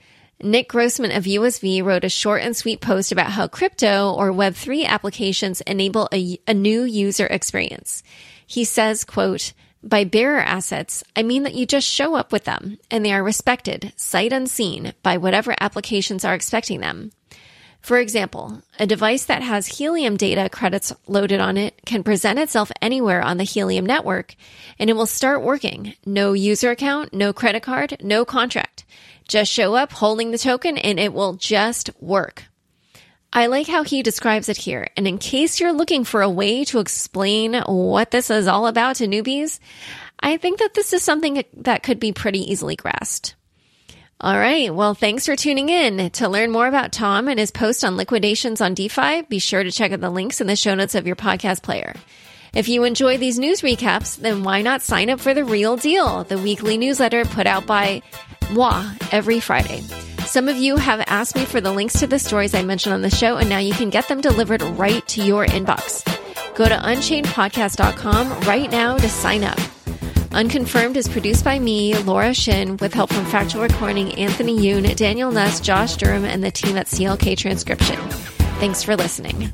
Nick 0.42 0.68
Grossman 0.68 1.12
of 1.12 1.24
USV 1.24 1.84
wrote 1.84 2.02
a 2.02 2.08
short 2.08 2.42
and 2.42 2.56
sweet 2.56 2.80
post 2.80 3.12
about 3.12 3.30
how 3.30 3.46
crypto 3.46 4.12
or 4.12 4.32
Web3 4.32 4.86
applications 4.86 5.60
enable 5.62 6.08
a, 6.12 6.38
a 6.48 6.54
new 6.54 6.82
user 6.82 7.26
experience. 7.26 8.02
He 8.44 8.64
says, 8.64 9.04
quote, 9.04 9.52
by 9.84 10.04
bearer 10.04 10.40
assets, 10.40 11.04
I 11.14 11.22
mean 11.22 11.44
that 11.44 11.54
you 11.54 11.64
just 11.64 11.86
show 11.86 12.14
up 12.16 12.32
with 12.32 12.44
them 12.44 12.78
and 12.90 13.04
they 13.04 13.12
are 13.12 13.22
respected, 13.22 13.92
sight 13.96 14.32
unseen, 14.32 14.94
by 15.02 15.16
whatever 15.16 15.54
applications 15.60 16.24
are 16.24 16.34
expecting 16.34 16.80
them. 16.80 17.12
For 17.80 17.98
example, 17.98 18.62
a 18.78 18.86
device 18.86 19.24
that 19.24 19.42
has 19.42 19.66
Helium 19.66 20.16
data 20.16 20.48
credits 20.48 20.92
loaded 21.08 21.40
on 21.40 21.56
it 21.56 21.80
can 21.84 22.04
present 22.04 22.38
itself 22.38 22.70
anywhere 22.80 23.20
on 23.22 23.38
the 23.38 23.44
Helium 23.44 23.84
network 23.84 24.36
and 24.78 24.88
it 24.88 24.92
will 24.92 25.06
start 25.06 25.42
working. 25.42 25.94
No 26.06 26.32
user 26.32 26.70
account, 26.70 27.12
no 27.12 27.32
credit 27.32 27.64
card, 27.64 27.96
no 28.00 28.24
contract. 28.24 28.84
Just 29.32 29.50
show 29.50 29.74
up 29.74 29.92
holding 29.92 30.30
the 30.30 30.36
token 30.36 30.76
and 30.76 31.00
it 31.00 31.14
will 31.14 31.32
just 31.32 31.88
work. 32.02 32.44
I 33.32 33.46
like 33.46 33.66
how 33.66 33.82
he 33.82 34.02
describes 34.02 34.50
it 34.50 34.58
here. 34.58 34.88
And 34.94 35.08
in 35.08 35.16
case 35.16 35.58
you're 35.58 35.72
looking 35.72 36.04
for 36.04 36.20
a 36.20 36.28
way 36.28 36.66
to 36.66 36.80
explain 36.80 37.54
what 37.54 38.10
this 38.10 38.28
is 38.28 38.46
all 38.46 38.66
about 38.66 38.96
to 38.96 39.06
newbies, 39.06 39.58
I 40.20 40.36
think 40.36 40.58
that 40.58 40.74
this 40.74 40.92
is 40.92 41.02
something 41.02 41.42
that 41.54 41.82
could 41.82 41.98
be 41.98 42.12
pretty 42.12 42.40
easily 42.40 42.76
grasped. 42.76 43.34
All 44.20 44.36
right. 44.36 44.72
Well, 44.74 44.92
thanks 44.92 45.24
for 45.24 45.34
tuning 45.34 45.70
in. 45.70 46.10
To 46.10 46.28
learn 46.28 46.50
more 46.50 46.66
about 46.66 46.92
Tom 46.92 47.26
and 47.26 47.40
his 47.40 47.50
post 47.50 47.84
on 47.84 47.96
liquidations 47.96 48.60
on 48.60 48.74
DeFi, 48.74 49.22
be 49.22 49.38
sure 49.38 49.64
to 49.64 49.72
check 49.72 49.92
out 49.92 50.02
the 50.02 50.10
links 50.10 50.42
in 50.42 50.46
the 50.46 50.56
show 50.56 50.74
notes 50.74 50.94
of 50.94 51.06
your 51.06 51.16
podcast 51.16 51.62
player. 51.62 51.94
If 52.52 52.68
you 52.68 52.84
enjoy 52.84 53.16
these 53.16 53.38
news 53.38 53.62
recaps, 53.62 54.18
then 54.18 54.42
why 54.42 54.60
not 54.60 54.82
sign 54.82 55.08
up 55.08 55.20
for 55.20 55.32
the 55.32 55.42
real 55.42 55.78
deal, 55.78 56.22
the 56.24 56.36
weekly 56.36 56.76
newsletter 56.76 57.24
put 57.24 57.46
out 57.46 57.66
by 57.66 58.02
moi 58.50 58.84
every 59.10 59.40
Friday. 59.40 59.82
Some 60.26 60.48
of 60.48 60.56
you 60.56 60.76
have 60.76 61.04
asked 61.06 61.36
me 61.36 61.44
for 61.44 61.60
the 61.60 61.72
links 61.72 62.00
to 62.00 62.06
the 62.06 62.18
stories 62.18 62.54
I 62.54 62.62
mentioned 62.62 62.94
on 62.94 63.02
the 63.02 63.10
show, 63.10 63.36
and 63.36 63.48
now 63.48 63.58
you 63.58 63.74
can 63.74 63.90
get 63.90 64.08
them 64.08 64.20
delivered 64.20 64.62
right 64.62 65.06
to 65.08 65.22
your 65.22 65.46
inbox. 65.46 66.04
Go 66.54 66.68
to 66.68 66.74
unchainedpodcast.com 66.74 68.40
right 68.40 68.70
now 68.70 68.96
to 68.96 69.08
sign 69.08 69.44
up. 69.44 69.58
Unconfirmed 70.32 70.96
is 70.96 71.08
produced 71.08 71.44
by 71.44 71.58
me, 71.58 71.96
Laura 71.98 72.32
Shin, 72.32 72.78
with 72.78 72.94
help 72.94 73.12
from 73.12 73.26
factual 73.26 73.62
recording 73.62 74.14
Anthony 74.14 74.58
Yoon, 74.58 74.96
Daniel 74.96 75.30
Nuss, 75.30 75.60
Josh 75.60 75.96
Durham, 75.96 76.24
and 76.24 76.42
the 76.42 76.50
team 76.50 76.78
at 76.78 76.86
CLK 76.86 77.36
Transcription. 77.36 77.96
Thanks 78.58 78.82
for 78.82 78.96
listening. 78.96 79.52